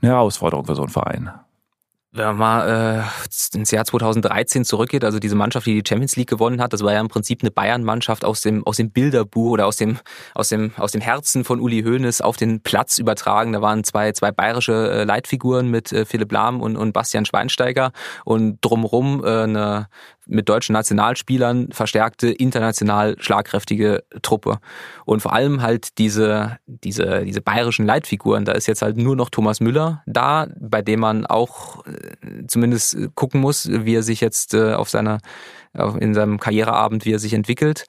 [0.01, 1.31] eine Herausforderung für so einen Verein.
[2.15, 6.29] wenn man mal äh, ins Jahr 2013 zurückgeht, also diese Mannschaft, die die Champions League
[6.29, 9.67] gewonnen hat, das war ja im Prinzip eine Bayern-Mannschaft aus dem aus dem Bilderbuch oder
[9.67, 9.99] aus dem
[10.33, 13.51] aus dem aus dem Herzen von Uli Hoeneß auf den Platz übertragen.
[13.51, 17.91] Da waren zwei zwei bayerische äh, Leitfiguren mit äh, Philipp Lahm und, und Bastian Schweinsteiger
[18.23, 19.87] und drumherum äh, eine
[20.27, 24.59] mit deutschen Nationalspielern verstärkte, international schlagkräftige Truppe.
[25.05, 28.45] Und vor allem halt diese, diese, diese bayerischen Leitfiguren.
[28.45, 32.97] Da ist jetzt halt nur noch Thomas Müller da, bei dem man auch äh, zumindest
[33.15, 35.19] gucken muss, wie er sich jetzt äh, auf seiner,
[35.99, 37.85] in seinem Karriereabend, wie er sich entwickelt.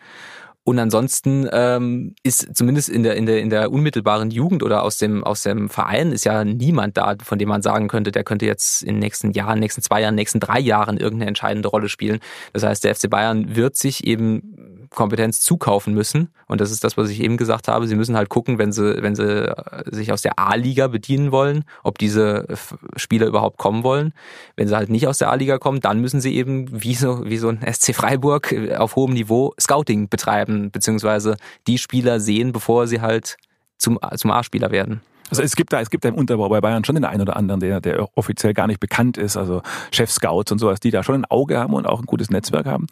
[0.66, 4.98] Und ansonsten ähm, ist zumindest in der, in, der, in der unmittelbaren Jugend oder aus
[4.98, 8.46] dem, aus dem Verein ist ja niemand da, von dem man sagen könnte, der könnte
[8.46, 12.18] jetzt in den nächsten Jahren, nächsten zwei Jahren, nächsten drei Jahren irgendeine entscheidende Rolle spielen.
[12.52, 14.55] Das heißt, der FC Bayern wird sich eben
[14.90, 16.30] Kompetenz zukaufen müssen.
[16.46, 17.86] Und das ist das, was ich eben gesagt habe.
[17.86, 21.64] Sie müssen halt gucken, wenn sie, wenn sie äh, sich aus der A-Liga bedienen wollen,
[21.82, 22.46] ob diese
[22.96, 24.12] Spieler überhaupt kommen wollen.
[24.56, 27.38] Wenn sie halt nicht aus der A-Liga kommen, dann müssen sie eben wie so, wie
[27.38, 33.00] so ein SC Freiburg auf hohem Niveau Scouting betreiben, beziehungsweise die Spieler sehen, bevor sie
[33.00, 33.36] halt
[33.78, 35.00] zum, zum A-Spieler werden.
[35.30, 37.36] Also es gibt da, es gibt da im Unterbau bei Bayern schon den einen oder
[37.36, 41.16] anderen, der, der offiziell gar nicht bekannt ist, also Chef-Scouts und sowas, die da schon
[41.16, 42.86] ein Auge haben und auch ein gutes Netzwerk haben.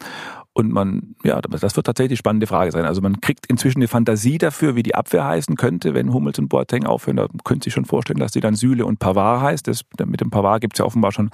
[0.54, 2.84] Und man, ja, das wird tatsächlich spannende Frage sein.
[2.84, 6.48] Also man kriegt inzwischen eine Fantasie dafür, wie die Abwehr heißen könnte, wenn Hummels und
[6.48, 7.16] Boateng aufhören.
[7.16, 9.66] Da könnte sich schon vorstellen, dass die dann Süle und Pavard heißt.
[9.66, 11.30] Das, mit dem Pavard gibt es ja offenbar schon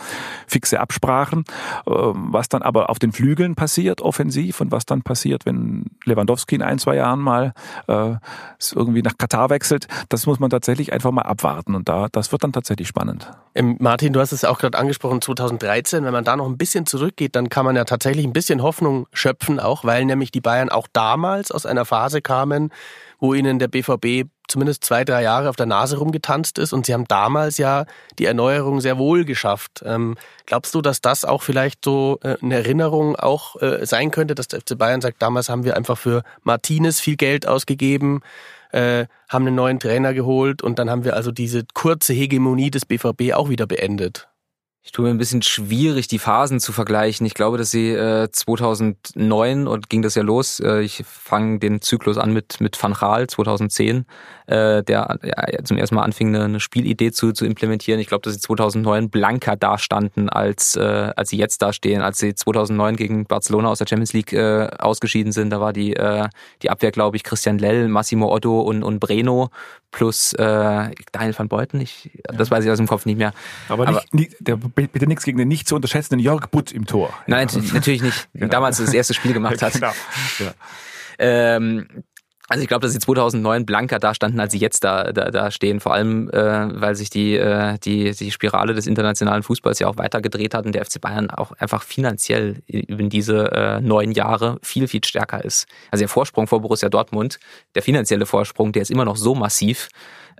[0.47, 1.45] fixe Absprachen.
[1.87, 6.55] Ähm, was dann aber auf den Flügeln passiert, offensiv, und was dann passiert, wenn Lewandowski
[6.55, 7.53] in ein, zwei Jahren mal
[7.89, 8.15] äh,
[8.75, 11.75] irgendwie nach Katar wechselt, das muss man tatsächlich einfach mal abwarten.
[11.75, 13.31] Und da, das wird dann tatsächlich spannend.
[13.55, 16.87] Ähm, Martin, du hast es auch gerade angesprochen, 2013, wenn man da noch ein bisschen
[16.87, 20.69] zurückgeht, dann kann man ja tatsächlich ein bisschen Hoffnung schöpfen, auch weil nämlich die Bayern
[20.69, 22.73] auch damals aus einer Phase kamen,
[23.19, 26.93] wo ihnen der BVB zumindest zwei, drei Jahre auf der Nase rumgetanzt ist und sie
[26.93, 27.87] haben damals ja
[28.19, 29.83] die Erneuerung sehr wohl geschafft.
[29.85, 34.35] Ähm, glaubst du, dass das auch vielleicht so äh, eine Erinnerung auch äh, sein könnte,
[34.35, 38.23] dass der FC Bayern sagt, damals haben wir einfach für Martinez viel Geld ausgegeben,
[38.73, 42.87] äh, haben einen neuen Trainer geholt und dann haben wir also diese kurze Hegemonie des
[42.87, 44.30] BVB auch wieder beendet?
[44.83, 47.27] Ich tue mir ein bisschen schwierig, die Phasen zu vergleichen.
[47.27, 50.59] Ich glaube, dass sie äh, 2009 und ging das ja los.
[50.59, 54.07] Äh, ich fange den Zyklus an mit mit Van Gaal 2010,
[54.47, 58.01] äh, der ja, zum ersten Mal anfing, eine, eine Spielidee zu, zu implementieren.
[58.01, 62.01] Ich glaube, dass sie 2009 blanker dastanden, als äh, als sie jetzt dastehen.
[62.01, 65.95] Als sie 2009 gegen Barcelona aus der Champions League äh, ausgeschieden sind, da war die
[65.95, 66.27] äh,
[66.63, 69.51] die Abwehr, glaube ich, Christian Lell, Massimo Otto und und Breno
[69.91, 71.81] plus äh, Daniel van Beuten.
[71.81, 73.33] Ich, das weiß ich aus dem Kopf nicht mehr.
[73.69, 77.13] Aber, Aber nicht, der bitte nichts gegen den nicht zu unterschätzenden Jörg Butt im Tor.
[77.27, 77.61] Nein, ja.
[77.75, 78.29] natürlich nicht.
[78.35, 78.49] genau.
[78.49, 79.73] Damals das erste Spiel gemacht hat.
[79.75, 79.93] genau.
[80.39, 80.53] Ja.
[81.19, 81.87] Ähm,
[82.51, 85.53] also ich glaube, dass sie 2009 blanker da standen, als sie jetzt da, da, da
[85.53, 85.79] stehen.
[85.79, 89.99] Vor allem, äh, weil sich die, äh, die, die Spirale des internationalen Fußballs ja auch
[89.99, 94.89] weitergedreht hat und der FC Bayern auch einfach finanziell über diese äh, neun Jahre viel,
[94.89, 95.69] viel stärker ist.
[95.93, 97.39] Also der Vorsprung vor Borussia Dortmund,
[97.77, 99.89] der finanzielle Vorsprung, der ist immer noch so massiv,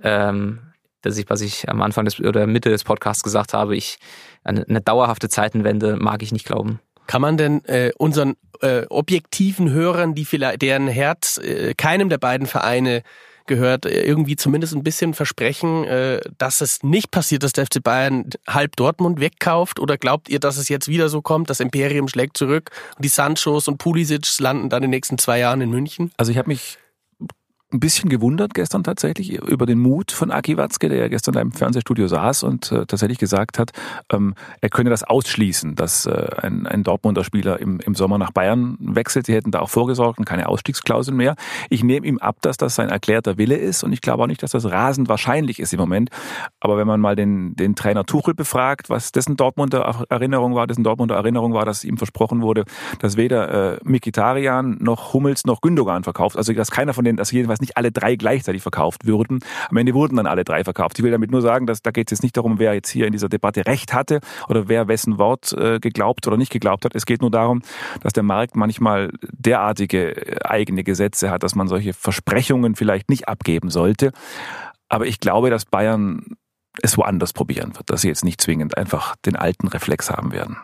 [0.03, 0.59] ähm,
[1.01, 3.97] dass ich, was ich am Anfang des oder Mitte des Podcasts gesagt habe, ich
[4.43, 6.79] eine, eine dauerhafte Zeitenwende mag ich nicht glauben.
[7.07, 12.19] Kann man denn äh, unseren äh, objektiven Hörern, die vielleicht deren Herz äh, keinem der
[12.19, 13.03] beiden Vereine
[13.47, 17.83] gehört, äh, irgendwie zumindest ein bisschen versprechen, äh, dass es nicht passiert, dass der FC
[17.83, 19.79] Bayern halb Dortmund wegkauft?
[19.79, 23.09] Oder glaubt ihr, dass es jetzt wieder so kommt, das Imperium schlägt zurück und die
[23.09, 26.11] Sanchos und Pulisic landen dann in den nächsten zwei Jahren in München?
[26.17, 26.77] Also ich habe mich
[27.73, 31.41] ein bisschen gewundert gestern tatsächlich über den Mut von Aki Watzke, der ja gestern da
[31.41, 33.71] im Fernsehstudio saß und äh, tatsächlich gesagt hat,
[34.11, 38.31] ähm, er könne das ausschließen, dass äh, ein, ein Dortmunder Spieler im, im Sommer nach
[38.31, 39.25] Bayern wechselt.
[39.25, 41.35] Sie hätten da auch vorgesorgt und keine Ausstiegsklauseln mehr.
[41.69, 44.43] Ich nehme ihm ab, dass das sein erklärter Wille ist und ich glaube auch nicht,
[44.43, 46.09] dass das rasend wahrscheinlich ist im Moment.
[46.59, 50.83] Aber wenn man mal den, den Trainer Tuchel befragt, was dessen Dortmunder Erinnerung war, dessen
[50.83, 52.65] Dortmunder Erinnerung war, dass ihm versprochen wurde,
[52.99, 57.31] dass weder äh, Mikitarian noch Hummels noch Gündogan verkauft, also dass keiner von denen, dass
[57.31, 59.39] jedenfalls nicht alle drei gleichzeitig verkauft würden.
[59.69, 60.99] Am Ende wurden dann alle drei verkauft.
[60.99, 63.05] Ich will damit nur sagen, dass da geht es jetzt nicht darum, wer jetzt hier
[63.05, 66.95] in dieser Debatte Recht hatte oder wer wessen Wort äh, geglaubt oder nicht geglaubt hat.
[66.95, 67.61] Es geht nur darum,
[68.01, 73.27] dass der Markt manchmal derartige äh, eigene Gesetze hat, dass man solche Versprechungen vielleicht nicht
[73.27, 74.11] abgeben sollte.
[74.89, 76.35] Aber ich glaube, dass Bayern
[76.81, 80.57] es woanders probieren wird, dass sie jetzt nicht zwingend einfach den alten Reflex haben werden.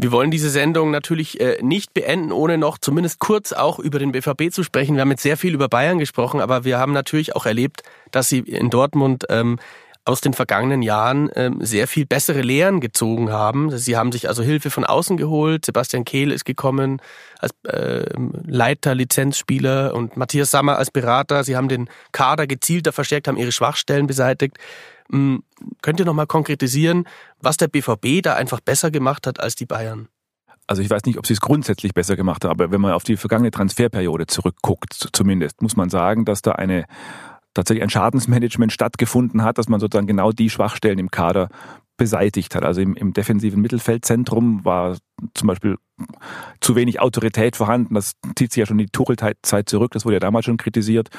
[0.00, 4.12] Wir wollen diese Sendung natürlich äh, nicht beenden, ohne noch zumindest kurz auch über den
[4.12, 4.94] BVB zu sprechen.
[4.94, 7.82] Wir haben jetzt sehr viel über Bayern gesprochen, aber wir haben natürlich auch erlebt,
[8.12, 9.58] dass sie in Dortmund ähm,
[10.04, 13.76] aus den vergangenen Jahren ähm, sehr viel bessere Lehren gezogen haben.
[13.76, 15.66] Sie haben sich also Hilfe von außen geholt.
[15.66, 17.02] Sebastian Kehl ist gekommen
[17.40, 18.06] als äh,
[18.46, 21.42] Leiter, Lizenzspieler und Matthias Sammer als Berater.
[21.42, 24.58] Sie haben den Kader gezielter verstärkt, haben ihre Schwachstellen beseitigt.
[25.10, 25.42] Hm,
[25.82, 27.04] könnt ihr nochmal konkretisieren,
[27.40, 30.08] was der BVB da einfach besser gemacht hat als die Bayern?
[30.66, 33.02] Also ich weiß nicht, ob sie es grundsätzlich besser gemacht haben, aber wenn man auf
[33.02, 36.84] die vergangene Transferperiode zurückguckt, zumindest, muss man sagen, dass da eine
[37.54, 41.48] tatsächlich ein Schadensmanagement stattgefunden hat, dass man sozusagen genau die Schwachstellen im Kader
[41.98, 42.64] beseitigt hat.
[42.64, 44.96] Also im, im defensiven Mittelfeldzentrum war
[45.34, 45.76] zum Beispiel
[46.60, 47.94] zu wenig Autorität vorhanden.
[47.94, 49.92] Das zieht sich ja schon die Tuchel-Zeit zurück.
[49.92, 51.10] Das wurde ja damals schon kritisiert.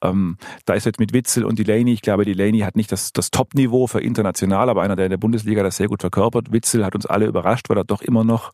[0.00, 3.30] Ähm, da ist jetzt mit Witzel und Delaney, ich glaube, Delaney hat nicht das, das
[3.30, 6.52] Top-Niveau für international, aber einer, der in der Bundesliga das sehr gut verkörpert.
[6.52, 8.52] Witzel hat uns alle überrascht, weil er doch immer noch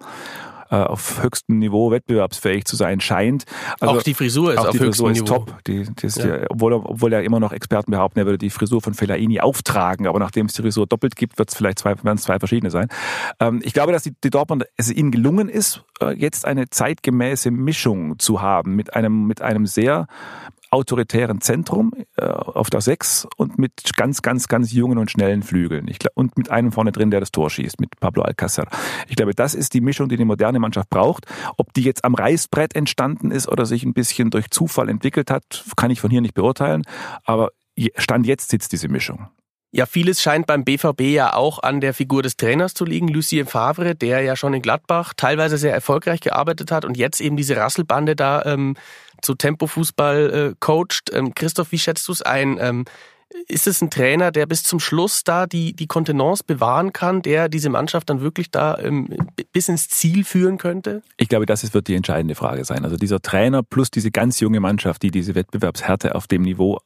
[0.70, 3.44] äh, auf höchstem Niveau wettbewerbsfähig zu sein scheint.
[3.80, 5.38] Also auch die Frisur ist auch auf die Frisur ist Niveau.
[5.38, 5.64] top.
[5.66, 6.36] Die, die ist ja.
[6.36, 9.40] Ja, obwohl, er, obwohl ja immer noch Experten behaupten, er würde die Frisur von Fellaini
[9.40, 12.38] auftragen, aber nachdem es die Frisur doppelt gibt, wird es vielleicht zwei, werden es zwei
[12.38, 12.88] verschiedene sein.
[13.40, 17.50] Ähm, ich glaube, dass die, die Dortmund es ihnen gelungen ist, äh, jetzt eine zeitgemäße
[17.50, 20.06] Mischung zu haben mit einem mit einem sehr
[20.74, 25.86] autoritären Zentrum äh, auf der Sechs und mit ganz, ganz, ganz jungen und schnellen Flügeln.
[25.88, 28.66] Ich glaub, und mit einem vorne drin, der das Tor schießt, mit Pablo Alcácer.
[29.08, 31.26] Ich glaube, das ist die Mischung, die die moderne Mannschaft braucht.
[31.56, 35.64] Ob die jetzt am Reißbrett entstanden ist oder sich ein bisschen durch Zufall entwickelt hat,
[35.76, 36.82] kann ich von hier nicht beurteilen.
[37.24, 37.50] Aber
[37.96, 39.28] Stand jetzt sitzt diese Mischung.
[39.76, 43.48] Ja, vieles scheint beim BVB ja auch an der Figur des Trainers zu liegen, Lucien
[43.48, 47.56] Favre, der ja schon in Gladbach teilweise sehr erfolgreich gearbeitet hat und jetzt eben diese
[47.56, 48.76] Rasselbande da ähm,
[49.24, 51.10] zu Tempofußball äh, coacht.
[51.12, 52.58] Ähm, Christoph, wie schätzt du es ein?
[52.60, 52.84] Ähm,
[53.48, 57.48] ist es ein Trainer, der bis zum Schluss da die, die Kontenance bewahren kann, der
[57.48, 59.08] diese Mannschaft dann wirklich da ähm,
[59.52, 61.02] bis ins Ziel führen könnte?
[61.16, 62.84] Ich glaube, das wird die entscheidende Frage sein.
[62.84, 66.78] Also dieser Trainer plus diese ganz junge Mannschaft, die diese Wettbewerbshärte auf dem Niveau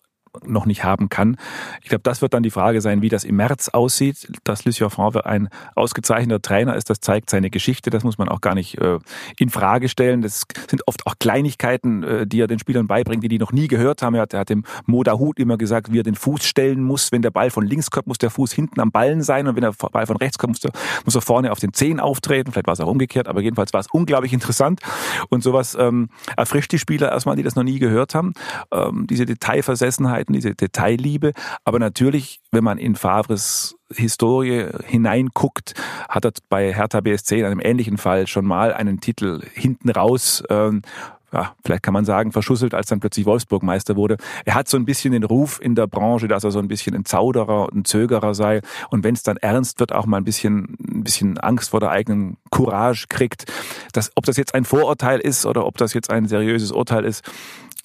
[0.45, 1.37] noch nicht haben kann.
[1.83, 4.29] Ich glaube, das wird dann die Frage sein, wie das im März aussieht.
[4.45, 7.91] Dass Lucien Favre ein ausgezeichneter Trainer ist, das zeigt seine Geschichte.
[7.91, 8.99] Das muss man auch gar nicht äh,
[9.39, 10.23] in Frage stellen.
[10.23, 13.69] Das sind oft auch Kleinigkeiten, äh, die er den Spielern beibringt, die die noch nie
[13.69, 14.15] gehört haben.
[14.15, 17.13] Er hat, er hat dem Moda Hut immer gesagt, wie er den Fuß stellen muss.
[17.13, 19.47] Wenn der Ball von links kommt, muss der Fuß hinten am Ballen sein.
[19.47, 20.73] Und wenn der Ball von rechts kommt, muss, der,
[21.05, 22.53] muss er vorne auf den Zehen auftreten.
[22.53, 24.81] Vielleicht war es auch umgekehrt, aber jedenfalls war es unglaublich interessant.
[25.29, 28.33] Und sowas ähm, erfrischt die Spieler erstmal, die das noch nie gehört haben.
[28.73, 31.33] Ähm, diese Detailversessenheit Feinheiten, diese Detailliebe.
[31.65, 35.75] Aber natürlich, wenn man in Favres Historie hineinguckt,
[36.09, 40.43] hat er bei Hertha BSC in einem ähnlichen Fall schon mal einen Titel hinten raus
[40.51, 40.83] ähm,
[41.31, 44.17] ja, vielleicht kann man sagen, verschusselt, als dann plötzlich Wolfsburg Meister wurde.
[44.47, 46.95] Er hat so ein bisschen den Ruf in der Branche, dass er so ein bisschen
[46.95, 48.63] ein Zauderer, ein Zögerer sei.
[48.89, 51.91] Und wenn es dann ernst wird, auch mal ein bisschen, ein bisschen Angst vor der
[51.91, 53.45] eigenen Courage kriegt.
[53.93, 57.23] Das, ob das jetzt ein Vorurteil ist oder ob das jetzt ein seriöses Urteil ist,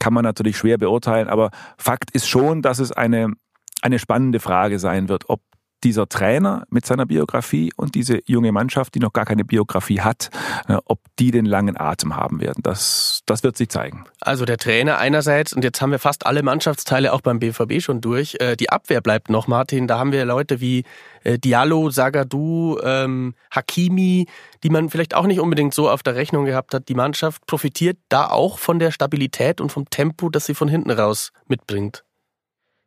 [0.03, 3.31] kann man natürlich schwer beurteilen, aber Fakt ist schon, dass es eine,
[3.81, 5.39] eine spannende Frage sein wird, ob
[5.81, 10.29] dieser Trainer mit seiner Biografie und diese junge Mannschaft, die noch gar keine Biografie hat,
[10.67, 12.61] äh, ob die den langen Atem haben werden.
[12.63, 14.05] Das, das wird sich zeigen.
[14.19, 18.01] Also der Trainer einerseits, und jetzt haben wir fast alle Mannschaftsteile auch beim BVB schon
[18.01, 18.35] durch.
[18.39, 19.87] Äh, die Abwehr bleibt noch, Martin.
[19.87, 20.83] Da haben wir Leute wie
[21.23, 24.27] äh, Diallo, Zagadou, ähm, Hakimi,
[24.63, 26.89] die man vielleicht auch nicht unbedingt so auf der Rechnung gehabt hat.
[26.89, 30.91] Die Mannschaft profitiert da auch von der Stabilität und vom Tempo, das sie von hinten
[30.91, 32.03] raus mitbringt.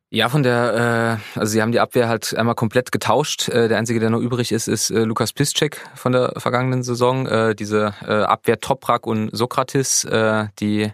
[0.08, 3.48] Ja, von der, äh, also sie haben die Abwehr halt einmal komplett getauscht.
[3.48, 7.26] Äh, der einzige, der noch übrig ist, ist äh, Lukas Piszczek von der vergangenen Saison.
[7.26, 10.92] Äh, diese äh, Abwehr Toprak und Sokrates, äh, die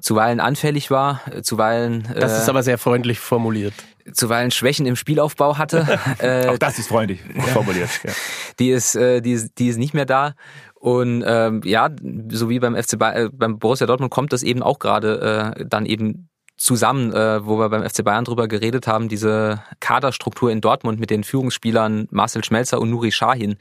[0.00, 2.08] zuweilen anfällig war, äh, zuweilen.
[2.14, 3.74] Äh, das ist aber sehr freundlich formuliert.
[4.12, 5.86] Zuweilen Schwächen im Spielaufbau hatte.
[6.18, 7.20] äh, Auch das ist freundlich
[7.52, 7.90] formuliert.
[8.02, 8.10] Ja.
[8.58, 10.34] Die ist, äh, die ist, die ist nicht mehr da.
[10.74, 11.90] Und ähm, ja,
[12.30, 15.64] so wie beim FC ba äh, beim Borussia Dortmund kommt das eben auch gerade äh,
[15.66, 20.60] dann eben zusammen, äh, wo wir beim FC Bayern drüber geredet haben, diese Kaderstruktur in
[20.60, 23.56] Dortmund mit den Führungsspielern Marcel Schmelzer und Nuri Sahin.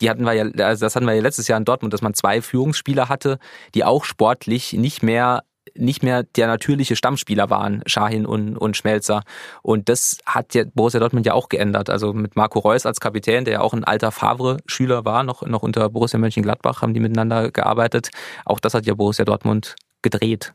[0.00, 2.14] Die hatten wir ja, also das hatten wir ja letztes Jahr in Dortmund, dass man
[2.14, 3.38] zwei Führungsspieler hatte,
[3.74, 5.42] die auch sportlich nicht mehr
[5.76, 9.22] nicht mehr der natürliche Stammspieler waren, Shahin und, und Schmelzer.
[9.62, 11.90] Und das hat ja Borussia Dortmund ja auch geändert.
[11.90, 15.62] Also mit Marco Reus als Kapitän, der ja auch ein alter Favre-Schüler war, noch, noch
[15.62, 18.10] unter Borussia Mönchengladbach haben die miteinander gearbeitet.
[18.44, 20.54] Auch das hat ja Borussia Dortmund gedreht.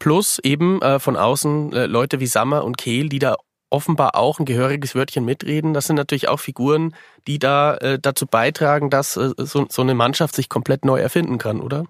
[0.00, 3.36] Plus eben äh, von außen äh, Leute wie Sammer und Kehl, die da
[3.70, 5.74] offenbar auch ein gehöriges Wörtchen mitreden.
[5.74, 6.96] Das sind natürlich auch Figuren,
[7.28, 11.38] die da äh, dazu beitragen, dass äh, so, so eine Mannschaft sich komplett neu erfinden
[11.38, 11.84] kann, oder?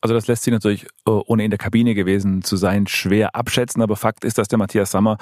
[0.00, 3.82] Also das lässt sich natürlich, äh, ohne in der Kabine gewesen zu sein, schwer abschätzen.
[3.82, 5.18] Aber Fakt ist, dass der Matthias Sammer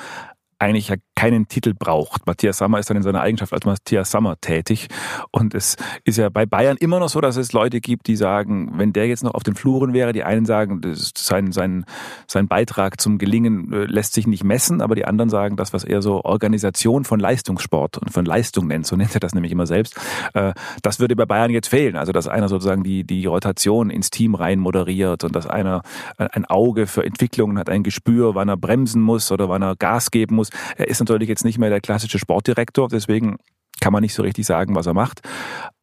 [0.59, 2.27] eigentlich ja keinen Titel braucht.
[2.27, 4.88] Matthias Sammer ist dann in seiner Eigenschaft als Matthias Sammer tätig.
[5.31, 8.73] Und es ist ja bei Bayern immer noch so, dass es Leute gibt, die sagen,
[8.77, 11.85] wenn der jetzt noch auf den Fluren wäre, die einen sagen, sein, sein,
[12.27, 15.85] sein Beitrag zum Gelingen äh, lässt sich nicht messen, aber die anderen sagen, das, was
[15.85, 19.67] er so Organisation von Leistungssport und von Leistung nennt, so nennt er das nämlich immer
[19.67, 19.99] selbst,
[20.35, 21.97] äh, das würde bei Bayern jetzt fehlen.
[21.97, 25.83] Also, dass einer sozusagen die, die Rotation ins Team rein moderiert und dass einer
[26.17, 30.11] ein Auge für Entwicklungen hat, ein Gespür, wann er bremsen muss oder wann er Gas
[30.11, 30.61] geben muss muss.
[30.76, 33.37] Er ist natürlich jetzt nicht mehr der klassische Sportdirektor, deswegen
[33.81, 35.21] kann man nicht so richtig sagen, was er macht.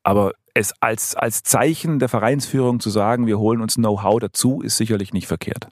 [0.03, 4.77] Aber es als, als Zeichen der Vereinsführung zu sagen, wir holen uns Know-how dazu, ist
[4.77, 5.67] sicherlich nicht verkehrt.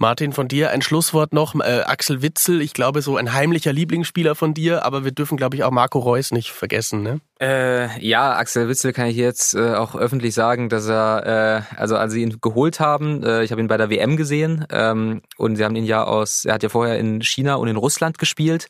[0.00, 1.54] Martin, von dir ein Schlusswort noch.
[1.54, 5.56] Äh, Axel Witzel, ich glaube, so ein heimlicher Lieblingsspieler von dir, aber wir dürfen, glaube
[5.56, 7.20] ich, auch Marco Reus nicht vergessen, ne?
[7.38, 11.98] Äh, ja, Axel Witzel kann ich jetzt äh, auch öffentlich sagen, dass er, äh, also
[11.98, 15.56] als sie ihn geholt haben, äh, ich habe ihn bei der WM gesehen ähm, und
[15.56, 18.68] sie haben ihn ja aus, er hat ja vorher in China und in Russland gespielt.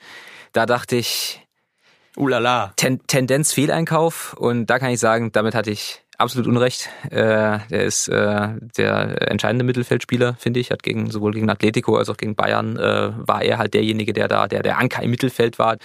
[0.52, 1.46] Da dachte ich,
[2.16, 2.72] Ulala.
[2.74, 6.88] Ten, Tendenz Fehleinkauf und da kann ich sagen, damit hatte ich absolut Unrecht.
[7.10, 10.70] Äh, der ist äh, der entscheidende Mittelfeldspieler, finde ich.
[10.70, 14.28] Hat gegen sowohl gegen Atletico als auch gegen Bayern äh, war er halt derjenige, der
[14.28, 15.76] da, der der Anker im Mittelfeld war.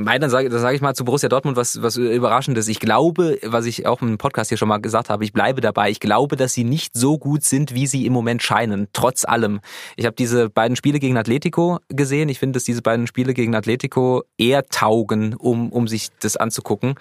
[0.00, 2.68] Nein, dann sage sag ich mal zu Borussia Dortmund was, was Überraschendes.
[2.68, 5.90] Ich glaube, was ich auch im Podcast hier schon mal gesagt habe, ich bleibe dabei.
[5.90, 9.58] Ich glaube, dass sie nicht so gut sind, wie sie im Moment scheinen, trotz allem.
[9.96, 12.28] Ich habe diese beiden Spiele gegen Atletico gesehen.
[12.28, 16.94] Ich finde, dass diese beiden Spiele gegen Atletico eher taugen, um, um sich das anzugucken.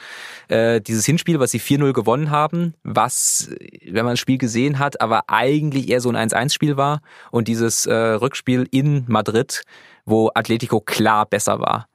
[0.47, 3.51] Äh, dieses Hinspiel, was sie 4-0 gewonnen haben, was,
[3.85, 7.01] wenn man das Spiel gesehen hat, aber eigentlich eher so ein 1-1-Spiel war.
[7.29, 9.61] Und dieses äh, Rückspiel in Madrid,
[10.07, 11.87] wo Atletico klar besser war.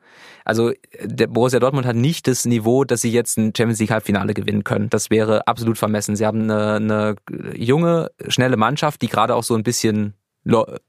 [0.45, 4.35] Also der Borussia Dortmund hat nicht das Niveau, dass sie jetzt ein Champions League Halbfinale
[4.35, 4.91] gewinnen können.
[4.91, 6.17] Das wäre absolut vermessen.
[6.17, 7.17] Sie haben eine, eine
[7.55, 10.15] junge, schnelle Mannschaft, die gerade auch so ein bisschen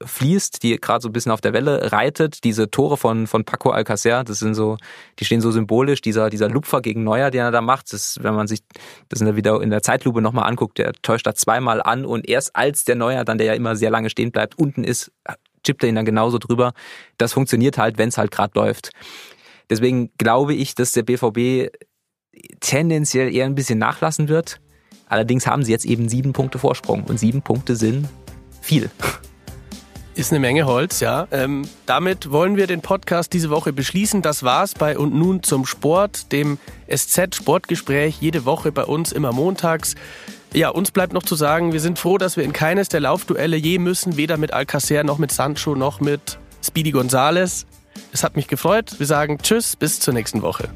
[0.04, 2.42] fließt, die gerade so ein bisschen auf der Welle reitet.
[2.42, 4.76] Diese Tore von, von Paco Alcacer, das sind so,
[5.20, 8.34] die stehen so symbolisch, dieser, dieser Lupfer gegen Neuer, den er da macht, das, wenn
[8.34, 8.60] man sich
[9.08, 12.28] das in der, wieder in der Zeitlupe nochmal anguckt, der täuscht da zweimal an und
[12.28, 15.12] erst als der Neuer dann, der ja immer sehr lange stehen bleibt, unten ist,
[15.64, 16.72] chippt er ihn dann genauso drüber.
[17.18, 18.90] Das funktioniert halt, wenn es halt gerade läuft.
[19.70, 21.72] Deswegen glaube ich, dass der BVB
[22.60, 24.60] tendenziell eher ein bisschen nachlassen wird.
[25.06, 28.08] Allerdings haben sie jetzt eben sieben Punkte Vorsprung und sieben Punkte sind
[28.60, 28.90] viel.
[30.16, 31.26] Ist eine Menge Holz, ja.
[31.32, 34.22] Ähm, damit wollen wir den Podcast diese Woche beschließen.
[34.22, 36.58] Das war's bei Und nun zum Sport, dem
[36.88, 39.96] SZ-Sportgespräch, jede Woche bei uns immer montags.
[40.54, 43.56] Ja, uns bleibt noch zu sagen, wir sind froh, dass wir in keines der Laufduelle
[43.56, 47.66] je müssen, weder mit Alcacer noch mit Sancho noch mit Speedy Gonzales.
[48.12, 48.94] Es hat mich gefreut.
[48.98, 50.68] Wir sagen Tschüss, bis zur nächsten Woche.